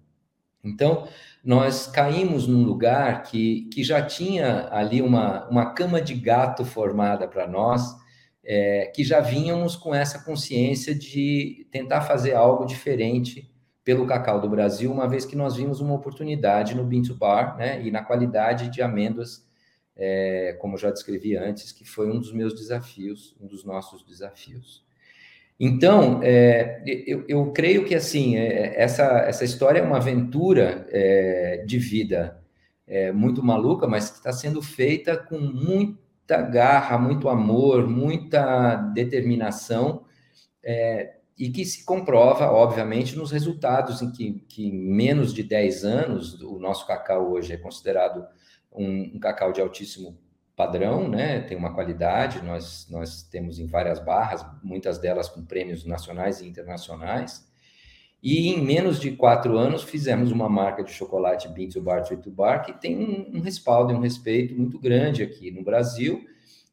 Então, 0.63 1.07
nós 1.43 1.87
caímos 1.87 2.47
num 2.47 2.63
lugar 2.63 3.23
que, 3.23 3.67
que 3.73 3.83
já 3.83 4.01
tinha 4.05 4.67
ali 4.71 5.01
uma, 5.01 5.47
uma 5.49 5.73
cama 5.73 6.01
de 6.01 6.13
gato 6.13 6.63
formada 6.63 7.27
para 7.27 7.47
nós, 7.47 7.95
é, 8.43 8.91
que 8.95 9.03
já 9.03 9.19
vínhamos 9.19 9.75
com 9.75 9.93
essa 9.93 10.23
consciência 10.23 10.93
de 10.93 11.67
tentar 11.71 12.01
fazer 12.01 12.33
algo 12.33 12.65
diferente 12.65 13.51
pelo 13.83 14.05
cacau 14.05 14.39
do 14.39 14.49
Brasil, 14.49 14.91
uma 14.91 15.07
vez 15.07 15.25
que 15.25 15.35
nós 15.35 15.55
vimos 15.55 15.79
uma 15.79 15.95
oportunidade 15.95 16.75
no 16.75 16.83
Bean 16.83 17.01
to 17.01 17.15
Bar, 17.15 17.57
né, 17.57 17.81
e 17.81 17.89
na 17.89 18.03
qualidade 18.03 18.69
de 18.69 18.81
amêndoas, 18.81 19.47
é, 19.95 20.55
como 20.59 20.77
já 20.77 20.91
descrevi 20.91 21.35
antes, 21.35 21.71
que 21.71 21.83
foi 21.83 22.09
um 22.09 22.19
dos 22.19 22.31
meus 22.31 22.53
desafios, 22.53 23.35
um 23.41 23.47
dos 23.47 23.63
nossos 23.63 24.03
desafios. 24.03 24.83
Então, 25.63 26.23
é, 26.23 26.81
eu, 27.05 27.23
eu, 27.27 27.51
creio 27.51 27.85
que 27.85 27.93
assim 27.93 28.35
é, 28.35 28.81
essa, 28.81 29.03
essa 29.19 29.45
história 29.45 29.77
é 29.77 29.83
uma 29.83 29.97
aventura 29.97 30.87
é, 30.89 31.63
de 31.67 31.77
vida 31.77 32.41
é, 32.87 33.11
muito 33.11 33.43
maluca, 33.43 33.85
mas 33.87 34.09
que 34.09 34.17
está 34.17 34.33
sendo 34.33 34.59
feita 34.59 35.15
com 35.15 35.37
muita 35.37 36.41
garra, 36.41 36.97
muito 36.97 37.29
amor, 37.29 37.87
muita 37.87 38.75
determinação, 38.75 40.03
é, 40.63 41.17
e 41.37 41.51
que 41.51 41.63
se 41.63 41.85
comprova, 41.85 42.49
obviamente, 42.49 43.15
nos 43.15 43.29
resultados 43.29 44.01
em 44.01 44.11
que, 44.11 44.43
que 44.49 44.71
menos 44.71 45.31
de 45.31 45.43
10 45.43 45.85
anos, 45.85 46.41
o 46.41 46.57
nosso 46.57 46.87
cacau 46.87 47.33
hoje 47.33 47.53
é 47.53 47.57
considerado 47.57 48.25
um, 48.71 49.11
um 49.13 49.19
cacau 49.19 49.51
de 49.51 49.61
altíssimo 49.61 50.17
padrão, 50.61 51.09
né? 51.09 51.39
tem 51.41 51.57
uma 51.57 51.73
qualidade, 51.73 52.39
nós, 52.43 52.87
nós 52.87 53.23
temos 53.23 53.57
em 53.57 53.65
várias 53.65 53.97
barras, 53.97 54.45
muitas 54.61 54.99
delas 54.99 55.27
com 55.27 55.43
prêmios 55.43 55.83
nacionais 55.85 56.39
e 56.39 56.47
internacionais, 56.47 57.49
e 58.21 58.49
em 58.49 58.63
menos 58.63 58.99
de 58.99 59.13
quatro 59.13 59.57
anos 59.57 59.81
fizemos 59.81 60.31
uma 60.31 60.47
marca 60.47 60.83
de 60.83 60.91
chocolate 60.91 61.47
Bean 61.47 61.69
to 61.69 61.81
Bar, 61.81 62.03
to 62.03 62.29
Bar, 62.29 62.63
que 62.63 62.73
tem 62.79 62.95
um, 62.95 63.37
um 63.37 63.41
respaldo 63.41 63.91
e 63.91 63.95
um 63.95 63.99
respeito 63.99 64.53
muito 64.53 64.77
grande 64.77 65.23
aqui 65.23 65.49
no 65.49 65.63
Brasil 65.63 66.23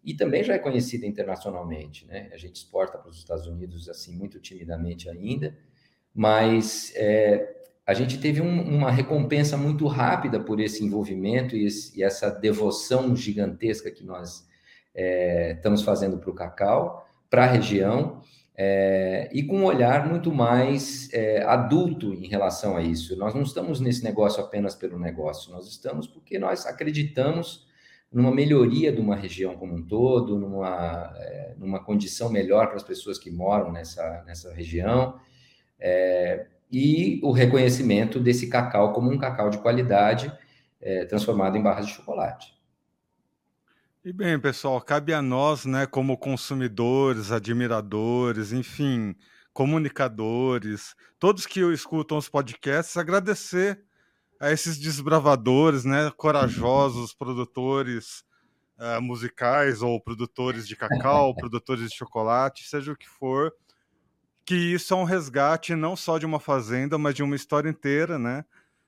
e 0.04 0.12
também 0.12 0.44
já 0.44 0.52
é 0.52 0.58
conhecida 0.58 1.06
internacionalmente. 1.06 2.04
Né? 2.04 2.28
A 2.30 2.36
gente 2.36 2.56
exporta 2.56 2.98
para 2.98 3.08
os 3.08 3.16
Estados 3.16 3.46
Unidos 3.46 3.88
assim 3.88 4.14
muito 4.14 4.38
timidamente 4.38 5.08
ainda, 5.08 5.56
mas 6.14 6.92
é, 6.94 7.57
a 7.88 7.94
gente 7.94 8.18
teve 8.18 8.42
um, 8.42 8.60
uma 8.76 8.90
recompensa 8.90 9.56
muito 9.56 9.86
rápida 9.86 10.38
por 10.38 10.60
esse 10.60 10.84
envolvimento 10.84 11.56
e, 11.56 11.64
esse, 11.64 11.98
e 11.98 12.02
essa 12.02 12.30
devoção 12.30 13.16
gigantesca 13.16 13.90
que 13.90 14.04
nós 14.04 14.46
é, 14.94 15.52
estamos 15.52 15.80
fazendo 15.80 16.18
para 16.18 16.28
o 16.28 16.34
cacau, 16.34 17.08
para 17.30 17.44
a 17.44 17.46
região 17.46 18.20
é, 18.54 19.30
e 19.32 19.42
com 19.42 19.60
um 19.60 19.64
olhar 19.64 20.06
muito 20.06 20.30
mais 20.30 21.10
é, 21.14 21.42
adulto 21.44 22.12
em 22.12 22.28
relação 22.28 22.76
a 22.76 22.82
isso. 22.82 23.16
Nós 23.16 23.34
não 23.34 23.40
estamos 23.40 23.80
nesse 23.80 24.04
negócio 24.04 24.44
apenas 24.44 24.74
pelo 24.74 24.98
negócio, 24.98 25.50
nós 25.50 25.66
estamos 25.66 26.06
porque 26.06 26.38
nós 26.38 26.66
acreditamos 26.66 27.66
numa 28.12 28.30
melhoria 28.30 28.92
de 28.92 29.00
uma 29.00 29.16
região 29.16 29.56
como 29.56 29.74
um 29.74 29.82
todo, 29.82 30.38
numa, 30.38 31.14
é, 31.16 31.54
numa 31.56 31.82
condição 31.82 32.28
melhor 32.28 32.66
para 32.66 32.76
as 32.76 32.82
pessoas 32.82 33.18
que 33.18 33.30
moram 33.30 33.72
nessa, 33.72 34.22
nessa 34.26 34.52
região, 34.52 35.18
é, 35.80 36.48
e 36.70 37.20
o 37.22 37.32
reconhecimento 37.32 38.20
desse 38.20 38.48
cacau 38.48 38.92
como 38.92 39.10
um 39.10 39.18
cacau 39.18 39.50
de 39.50 39.58
qualidade 39.58 40.32
é, 40.80 41.04
transformado 41.06 41.56
em 41.56 41.62
barras 41.62 41.86
de 41.86 41.92
chocolate. 41.92 42.56
E 44.04 44.12
bem, 44.12 44.38
pessoal, 44.38 44.80
cabe 44.80 45.12
a 45.12 45.20
nós, 45.20 45.66
né, 45.66 45.86
como 45.86 46.16
consumidores, 46.16 47.30
admiradores, 47.32 48.52
enfim, 48.52 49.14
comunicadores, 49.52 50.94
todos 51.18 51.44
que 51.44 51.60
escutam 51.72 52.16
os 52.16 52.28
podcasts, 52.28 52.96
agradecer 52.96 53.82
a 54.40 54.52
esses 54.52 54.78
desbravadores, 54.78 55.84
né, 55.84 56.12
corajosos 56.16 57.12
produtores 57.12 58.24
uh, 58.78 59.02
musicais 59.02 59.82
ou 59.82 60.00
produtores 60.00 60.66
de 60.66 60.76
cacau, 60.76 61.34
produtores 61.36 61.90
de 61.90 61.96
chocolate, 61.96 62.68
seja 62.68 62.92
o 62.92 62.96
que 62.96 63.08
for, 63.08 63.52
que 64.48 64.54
isso 64.54 64.94
é 64.94 64.96
um 64.96 65.04
resgate 65.04 65.74
não 65.74 65.94
só 65.94 66.16
de 66.16 66.24
uma 66.24 66.40
fazenda, 66.40 66.96
mas 66.96 67.14
de 67.14 67.22
uma 67.22 67.36
história 67.36 67.68
inteira, 67.68 68.18
né? 68.18 68.46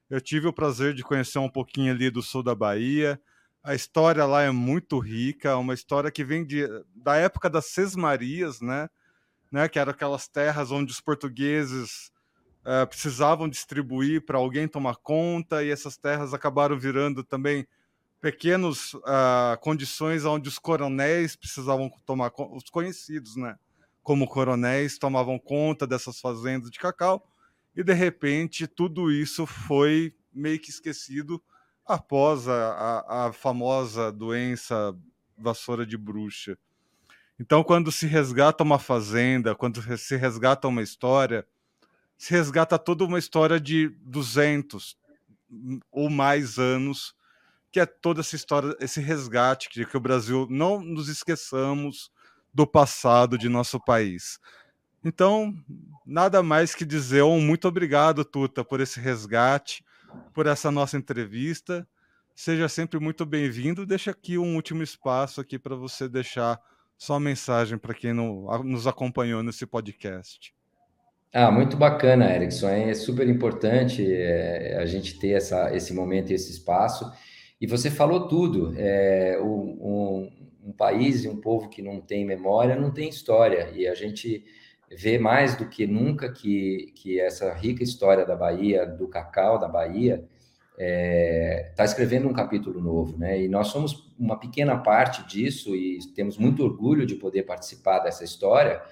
Eu 0.08 0.18
tive 0.18 0.48
o 0.48 0.54
prazer 0.54 0.94
de 0.94 1.02
conhecer 1.02 1.38
um 1.38 1.50
pouquinho 1.50 1.92
ali 1.92 2.10
do 2.10 2.22
sul 2.22 2.42
da 2.42 2.54
Bahia, 2.54 3.20
a 3.62 3.74
história 3.74 4.24
lá 4.24 4.40
é 4.40 4.50
muito 4.50 4.98
rica, 4.98 5.58
uma 5.58 5.74
história 5.74 6.10
que 6.10 6.24
vem 6.24 6.46
de, 6.46 6.66
da 6.94 7.16
época 7.16 7.50
das 7.50 7.66
Sesmarias, 7.66 8.62
né? 8.62 8.88
né? 9.52 9.68
Que 9.68 9.78
eram 9.78 9.90
aquelas 9.90 10.26
terras 10.26 10.70
onde 10.70 10.92
os 10.92 11.00
portugueses 11.02 12.10
uh, 12.64 12.86
precisavam 12.86 13.46
distribuir 13.46 14.24
para 14.24 14.38
alguém 14.38 14.66
tomar 14.66 14.96
conta, 14.96 15.62
e 15.62 15.68
essas 15.68 15.94
terras 15.94 16.32
acabaram 16.32 16.78
virando 16.78 17.22
também 17.22 17.68
pequenas 18.18 18.94
uh, 18.94 19.02
ah, 19.04 19.58
condições 19.60 20.24
onde 20.24 20.48
os 20.48 20.58
coronéis 20.58 21.36
precisavam 21.36 21.90
tomar 22.06 22.32
os 22.34 22.64
conhecidos, 22.70 23.36
né? 23.36 23.58
Como 24.02 24.26
coronéis 24.26 24.98
tomavam 24.98 25.38
conta 25.38 25.86
dessas 25.86 26.20
fazendas 26.20 26.70
de 26.70 26.78
cacau, 26.78 27.26
e 27.76 27.82
de 27.84 27.92
repente 27.92 28.66
tudo 28.66 29.12
isso 29.12 29.46
foi 29.46 30.14
meio 30.32 30.58
que 30.58 30.70
esquecido 30.70 31.42
após 31.86 32.48
a, 32.48 32.72
a, 32.72 33.26
a 33.26 33.32
famosa 33.32 34.12
doença 34.12 34.96
vassoura 35.36 35.84
de 35.84 35.96
bruxa. 35.96 36.56
Então, 37.38 37.64
quando 37.64 37.90
se 37.90 38.06
resgata 38.06 38.62
uma 38.62 38.78
fazenda, 38.78 39.54
quando 39.54 39.80
se 39.96 40.16
resgata 40.16 40.68
uma 40.68 40.82
história, 40.82 41.46
se 42.18 42.32
resgata 42.32 42.78
toda 42.78 43.04
uma 43.04 43.18
história 43.18 43.58
de 43.58 43.88
200 44.02 44.96
ou 45.90 46.10
mais 46.10 46.58
anos, 46.58 47.14
que 47.72 47.80
é 47.80 47.86
toda 47.86 48.20
essa 48.20 48.36
história, 48.36 48.76
esse 48.78 49.00
resgate, 49.00 49.70
que, 49.70 49.86
que 49.86 49.96
o 49.96 50.00
Brasil 50.00 50.46
não 50.50 50.80
nos 50.82 51.08
esqueçamos, 51.08 52.12
do 52.52 52.66
passado 52.66 53.38
de 53.38 53.48
nosso 53.48 53.78
país. 53.82 54.38
Então, 55.04 55.54
nada 56.04 56.42
mais 56.42 56.74
que 56.74 56.84
dizer 56.84 57.22
um 57.22 57.40
muito 57.40 57.66
obrigado, 57.66 58.24
Tuta, 58.24 58.64
por 58.64 58.80
esse 58.80 59.00
resgate, 59.00 59.84
por 60.34 60.46
essa 60.46 60.70
nossa 60.70 60.96
entrevista. 60.96 61.86
Seja 62.34 62.68
sempre 62.68 62.98
muito 63.00 63.24
bem-vindo. 63.24 63.86
Deixa 63.86 64.10
aqui 64.10 64.36
um 64.36 64.56
último 64.56 64.82
espaço 64.82 65.40
aqui 65.40 65.58
para 65.58 65.74
você 65.74 66.08
deixar 66.08 66.60
sua 66.98 67.18
mensagem 67.18 67.78
para 67.78 67.94
quem 67.94 68.12
não, 68.12 68.46
nos 68.62 68.86
acompanhou 68.86 69.42
nesse 69.42 69.66
podcast. 69.66 70.54
Ah, 71.32 71.50
muito 71.50 71.76
bacana, 71.76 72.34
Erickson. 72.34 72.68
É 72.68 72.94
super 72.94 73.28
importante 73.28 74.04
é, 74.12 74.76
a 74.78 74.84
gente 74.84 75.18
ter 75.18 75.30
essa, 75.30 75.74
esse 75.74 75.94
momento 75.94 76.30
e 76.30 76.34
esse 76.34 76.50
espaço. 76.50 77.10
E 77.60 77.66
você 77.66 77.90
falou 77.90 78.26
tudo. 78.26 78.74
É, 78.76 79.38
um 79.40 80.30
país 80.72 81.24
e 81.24 81.28
um 81.28 81.40
povo 81.40 81.68
que 81.68 81.82
não 81.82 82.00
tem 82.00 82.24
memória 82.24 82.76
não 82.76 82.90
tem 82.90 83.08
história. 83.08 83.70
E 83.74 83.86
a 83.86 83.94
gente 83.94 84.44
vê 84.90 85.18
mais 85.18 85.56
do 85.56 85.68
que 85.68 85.86
nunca 85.86 86.32
que, 86.32 86.92
que 86.96 87.20
essa 87.20 87.52
rica 87.54 87.82
história 87.82 88.26
da 88.26 88.36
Bahia, 88.36 88.84
do 88.84 89.08
cacau 89.08 89.58
da 89.58 89.68
Bahia, 89.68 90.24
está 90.72 90.78
é, 90.78 91.72
tá 91.76 91.84
escrevendo 91.84 92.26
um 92.26 92.32
capítulo 92.32 92.80
novo, 92.80 93.16
né? 93.18 93.40
E 93.42 93.48
nós 93.48 93.68
somos 93.68 94.10
uma 94.18 94.38
pequena 94.38 94.78
parte 94.78 95.26
disso 95.28 95.76
e 95.76 95.98
temos 96.14 96.38
muito 96.38 96.64
orgulho 96.64 97.04
de 97.04 97.14
poder 97.16 97.42
participar 97.42 98.00
dessa 98.00 98.24
história. 98.24 98.82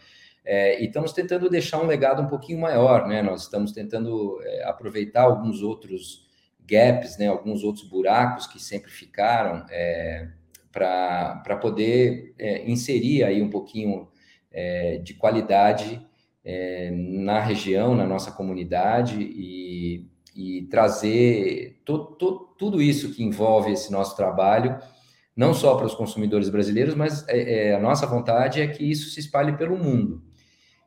É, 0.45 0.81
e 0.83 0.87
estamos 0.87 1.13
tentando 1.13 1.51
deixar 1.51 1.79
um 1.81 1.87
legado 1.87 2.23
um 2.23 2.29
pouquinho 2.29 2.61
maior, 2.61 3.09
né? 3.09 3.23
Nós 3.23 3.43
estamos 3.43 3.73
tentando 3.73 4.39
é, 4.43 4.65
aproveitar 4.65 5.23
alguns 5.23 5.63
outros 5.63 6.29
gaps, 6.61 7.19
né? 7.19 7.27
Alguns 7.27 7.65
outros 7.65 7.89
buracos 7.89 8.47
que 8.47 8.63
sempre 8.63 8.91
ficaram 8.91 9.67
é, 9.71 10.29
para 10.73 11.59
poder 11.61 12.35
é, 12.39 12.71
inserir 12.71 13.25
aí 13.25 13.43
um 13.43 13.51
pouquinho 13.51 14.09
é, 14.51 14.99
de 14.99 15.15
qualidade 15.15 16.07
é, 16.45 16.91
na 16.91 17.41
região, 17.41 17.95
na 17.95 18.07
nossa 18.07 18.33
comunidade 18.33 19.21
e, 19.21 20.09
e 20.35 20.63
trazer 20.71 21.81
to, 21.85 21.99
to, 22.19 22.55
tudo 22.59 22.81
isso 22.81 23.13
que 23.13 23.23
envolve 23.23 23.73
esse 23.73 23.93
nosso 23.93 24.17
trabalho, 24.17 24.79
não 25.37 25.55
só 25.55 25.77
para 25.77 25.87
os 25.87 25.95
consumidores 25.95 26.49
brasileiros, 26.49 26.95
mas 26.95 27.27
é, 27.29 27.69
é, 27.69 27.75
a 27.75 27.81
nossa 27.81 28.07
vontade 28.07 28.61
é 28.61 28.67
que 28.67 28.83
isso 28.83 29.11
se 29.11 29.21
espalhe 29.21 29.57
pelo 29.57 29.77
mundo. 29.77 30.23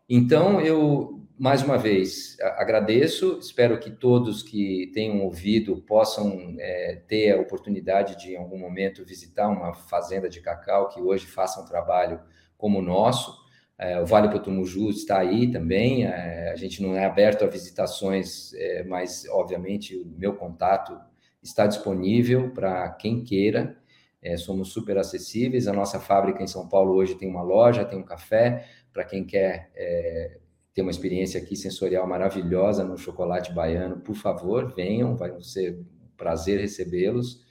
Então, 0.10 0.60
eu, 0.60 1.21
mais 1.42 1.64
uma 1.64 1.76
vez, 1.76 2.38
agradeço, 2.40 3.40
espero 3.40 3.80
que 3.80 3.90
todos 3.90 4.44
que 4.44 4.92
tenham 4.94 5.24
ouvido 5.24 5.82
possam 5.82 6.56
é, 6.60 7.02
ter 7.08 7.32
a 7.32 7.42
oportunidade 7.42 8.16
de, 8.16 8.34
em 8.34 8.38
algum 8.38 8.60
momento, 8.60 9.04
visitar 9.04 9.50
uma 9.50 9.74
fazenda 9.74 10.30
de 10.30 10.40
cacau 10.40 10.90
que 10.90 11.02
hoje 11.02 11.26
faça 11.26 11.60
um 11.60 11.66
trabalho 11.66 12.22
como 12.56 12.78
o 12.78 12.82
nosso. 12.84 13.36
É, 13.76 14.00
o 14.00 14.06
Vale 14.06 14.30
Potumuju 14.30 14.92
está 14.92 15.18
aí 15.18 15.50
também. 15.50 16.06
É, 16.06 16.52
a 16.52 16.56
gente 16.56 16.80
não 16.80 16.96
é 16.96 17.06
aberto 17.06 17.44
a 17.44 17.48
visitações, 17.48 18.54
é, 18.54 18.84
mas 18.84 19.26
obviamente 19.28 19.98
o 19.98 20.06
meu 20.06 20.36
contato 20.36 20.96
está 21.42 21.66
disponível 21.66 22.52
para 22.52 22.88
quem 22.90 23.24
queira. 23.24 23.76
É, 24.22 24.38
somos 24.38 24.72
super 24.72 24.96
acessíveis. 25.00 25.68
A 25.68 25.74
nossa 25.74 26.00
fábrica 26.00 26.44
em 26.44 26.48
São 26.48 26.70
Paulo 26.70 26.94
hoje 26.94 27.16
tem 27.16 27.28
uma 27.28 27.42
loja, 27.42 27.84
tem 27.84 27.98
um 27.98 28.06
café 28.06 28.64
para 28.94 29.04
quem 29.04 29.26
quer 29.26 29.72
ter 30.74 30.82
uma 30.82 30.92
experiência 30.92 31.42
aqui 31.42 31.56
sensorial 31.56 32.08
maravilhosa 32.08 32.84
no 32.84 32.98
chocolate 32.98 33.52
baiano. 33.54 34.00
Por 34.00 34.16
favor, 34.16 34.74
venham, 34.74 35.16
vai 35.16 35.34
ser 35.42 35.76
um 35.80 35.86
prazer 36.16 36.60
recebê-los. 36.60 37.46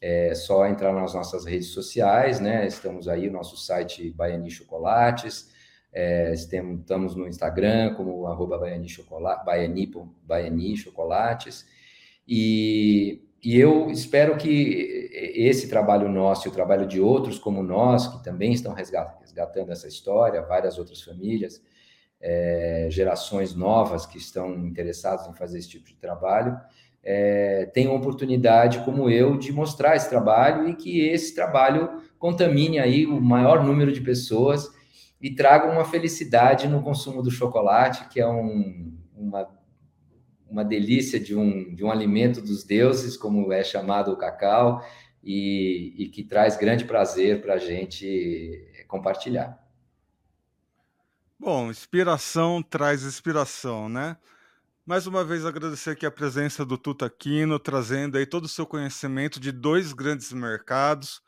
É 0.00 0.34
só 0.34 0.66
entrar 0.66 0.92
nas 0.92 1.14
nossas 1.14 1.44
redes 1.44 1.68
sociais, 1.68 2.40
né? 2.40 2.66
Estamos 2.66 3.08
aí, 3.08 3.30
nosso 3.30 3.56
site 3.56 4.10
Baiani 4.10 4.50
Chocolates, 4.50 5.52
é, 5.94 6.32
estamos 6.32 7.14
no 7.14 7.28
Instagram 7.28 7.94
como 7.94 8.26
arroba 8.26 8.58
Baiani, 8.58 8.88
Chocolate, 8.88 9.44
Baiani, 9.44 9.92
Baiani 10.24 10.76
Chocolates. 10.76 11.64
E, 12.26 13.22
e 13.42 13.58
eu 13.58 13.88
espero 13.90 14.36
que 14.36 15.08
esse 15.12 15.68
trabalho 15.68 16.08
nosso 16.08 16.48
e 16.48 16.50
o 16.50 16.52
trabalho 16.52 16.86
de 16.86 17.00
outros 17.00 17.38
como 17.38 17.62
nós, 17.62 18.08
que 18.08 18.24
também 18.24 18.52
estão 18.52 18.74
resgatando 18.74 19.70
essa 19.70 19.86
história, 19.86 20.42
várias 20.42 20.78
outras 20.78 21.00
famílias, 21.00 21.62
é, 22.26 22.88
gerações 22.90 23.54
novas 23.54 24.06
que 24.06 24.16
estão 24.16 24.54
interessadas 24.54 25.28
em 25.28 25.34
fazer 25.34 25.58
esse 25.58 25.68
tipo 25.68 25.86
de 25.86 25.94
trabalho, 25.96 26.58
é, 27.02 27.66
tenham 27.74 27.94
oportunidade, 27.94 28.78
como 28.82 29.10
eu, 29.10 29.36
de 29.36 29.52
mostrar 29.52 29.94
esse 29.94 30.08
trabalho 30.08 30.66
e 30.70 30.74
que 30.74 31.06
esse 31.06 31.34
trabalho 31.34 32.02
contamine 32.18 32.78
aí 32.78 33.04
o 33.04 33.20
maior 33.20 33.62
número 33.62 33.92
de 33.92 34.00
pessoas 34.00 34.70
e 35.20 35.34
traga 35.34 35.70
uma 35.70 35.84
felicidade 35.84 36.66
no 36.66 36.82
consumo 36.82 37.22
do 37.22 37.30
chocolate, 37.30 38.08
que 38.08 38.18
é 38.18 38.26
um, 38.26 38.96
uma, 39.14 39.46
uma 40.48 40.64
delícia 40.64 41.20
de 41.20 41.36
um, 41.36 41.74
de 41.74 41.84
um 41.84 41.90
alimento 41.90 42.40
dos 42.40 42.64
deuses, 42.64 43.18
como 43.18 43.52
é 43.52 43.62
chamado 43.62 44.10
o 44.10 44.16
cacau, 44.16 44.82
e, 45.22 45.94
e 45.98 46.08
que 46.08 46.22
traz 46.22 46.56
grande 46.56 46.86
prazer 46.86 47.42
para 47.42 47.54
a 47.54 47.58
gente 47.58 48.66
compartilhar. 48.88 49.62
Bom, 51.44 51.70
inspiração 51.70 52.62
traz 52.62 53.02
inspiração, 53.02 53.86
né? 53.86 54.16
Mais 54.86 55.06
uma 55.06 55.22
vez 55.22 55.44
agradecer 55.44 55.90
aqui 55.90 56.06
a 56.06 56.10
presença 56.10 56.64
do 56.64 56.78
Tuta 56.78 57.04
Aquino, 57.04 57.58
trazendo 57.58 58.16
aí 58.16 58.24
todo 58.24 58.46
o 58.46 58.48
seu 58.48 58.64
conhecimento 58.66 59.38
de 59.38 59.52
dois 59.52 59.92
grandes 59.92 60.32
mercados, 60.32 61.20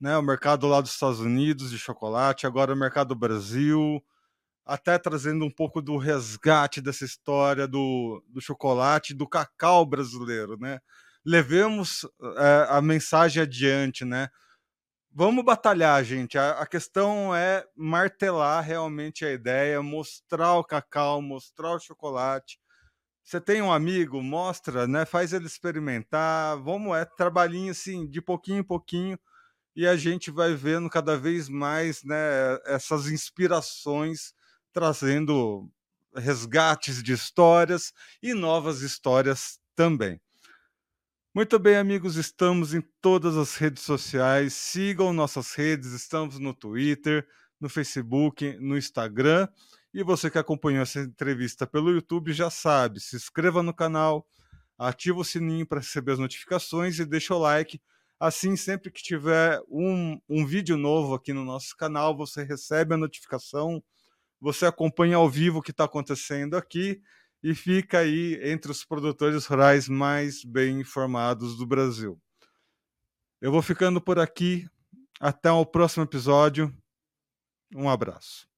né? 0.00 0.18
O 0.18 0.22
mercado 0.22 0.66
lá 0.66 0.80
dos 0.80 0.90
Estados 0.90 1.20
Unidos 1.20 1.70
de 1.70 1.78
chocolate, 1.78 2.44
agora 2.44 2.74
o 2.74 2.76
mercado 2.76 3.10
do 3.10 3.14
Brasil, 3.14 4.04
até 4.66 4.98
trazendo 4.98 5.44
um 5.44 5.50
pouco 5.50 5.80
do 5.80 5.96
resgate 5.96 6.80
dessa 6.80 7.04
história 7.04 7.68
do, 7.68 8.20
do 8.30 8.40
chocolate, 8.40 9.14
do 9.14 9.28
cacau 9.28 9.86
brasileiro, 9.86 10.58
né? 10.58 10.80
Levemos 11.24 12.04
é, 12.36 12.66
a 12.68 12.82
mensagem 12.82 13.40
adiante, 13.40 14.04
né? 14.04 14.28
Vamos 15.14 15.44
batalhar, 15.44 16.02
gente. 16.04 16.38
A, 16.38 16.52
a, 16.52 16.66
questão 16.66 17.34
é 17.34 17.64
martelar 17.76 18.64
realmente 18.64 19.24
a 19.26 19.32
ideia, 19.32 19.82
mostrar 19.82 20.54
o 20.54 20.64
cacau, 20.64 21.20
mostrar 21.20 21.74
o 21.74 21.80
chocolate. 21.80 22.58
Você 23.22 23.40
tem 23.40 23.60
um 23.62 23.70
amigo, 23.70 24.22
mostra, 24.22 24.86
né? 24.86 25.04
Faz 25.04 25.32
ele 25.34 25.46
experimentar. 25.46 26.56
Vamos, 26.62 26.96
é 26.96 27.04
trabalhinho 27.04 27.70
assim, 27.72 28.08
de 28.08 28.22
pouquinho 28.22 28.60
em 28.60 28.64
pouquinho 28.64 29.18
e 29.74 29.86
a 29.86 29.96
gente 29.96 30.30
vai 30.30 30.54
vendo 30.54 30.88
cada 30.88 31.16
vez 31.16 31.48
mais 31.48 32.02
né, 32.04 32.16
essas 32.66 33.08
inspirações 33.08 34.34
trazendo 34.72 35.70
resgates 36.14 37.02
de 37.02 37.12
histórias 37.12 37.92
e 38.22 38.34
novas 38.34 38.82
histórias 38.82 39.58
também. 39.74 40.20
Muito 41.34 41.58
bem, 41.58 41.76
amigos, 41.76 42.16
estamos 42.16 42.74
em 42.74 42.82
todas 43.00 43.38
as 43.38 43.56
redes 43.56 43.82
sociais. 43.82 44.52
Sigam 44.52 45.14
nossas 45.14 45.54
redes, 45.54 45.92
estamos 45.92 46.38
no 46.38 46.52
Twitter, 46.52 47.26
no 47.58 47.70
Facebook, 47.70 48.58
no 48.60 48.76
Instagram. 48.76 49.48
E 49.94 50.02
você 50.02 50.30
que 50.30 50.36
acompanhou 50.36 50.82
essa 50.82 51.00
entrevista 51.00 51.66
pelo 51.66 51.90
YouTube 51.90 52.34
já 52.34 52.50
sabe, 52.50 53.00
se 53.00 53.16
inscreva 53.16 53.62
no 53.62 53.72
canal, 53.72 54.26
ativa 54.76 55.20
o 55.20 55.24
sininho 55.24 55.66
para 55.66 55.80
receber 55.80 56.12
as 56.12 56.18
notificações 56.18 56.98
e 56.98 57.06
deixa 57.06 57.34
o 57.34 57.38
like 57.38 57.80
Assim, 58.20 58.54
sempre 58.54 58.88
que 58.88 59.02
tiver 59.02 59.60
um, 59.68 60.20
um 60.28 60.46
vídeo 60.46 60.76
novo 60.76 61.12
aqui 61.12 61.32
no 61.32 61.44
nosso 61.44 61.76
canal, 61.76 62.16
você 62.16 62.44
recebe 62.44 62.94
a 62.94 62.96
notificação, 62.96 63.82
você 64.40 64.64
acompanha 64.64 65.16
ao 65.16 65.28
vivo 65.28 65.58
o 65.58 65.62
que 65.62 65.72
está 65.72 65.84
acontecendo 65.84 66.56
aqui 66.56 67.02
e 67.42 67.54
fica 67.54 67.98
aí 67.98 68.38
entre 68.42 68.70
os 68.70 68.84
produtores 68.84 69.46
rurais 69.46 69.88
mais 69.88 70.44
bem 70.44 70.80
informados 70.80 71.56
do 71.56 71.66
Brasil. 71.66 72.20
Eu 73.40 73.50
vou 73.50 73.60
ficando 73.60 74.00
por 74.00 74.18
aqui. 74.18 74.68
Até 75.18 75.50
o 75.50 75.66
próximo 75.66 76.04
episódio. 76.04 76.72
Um 77.74 77.88
abraço. 77.88 78.51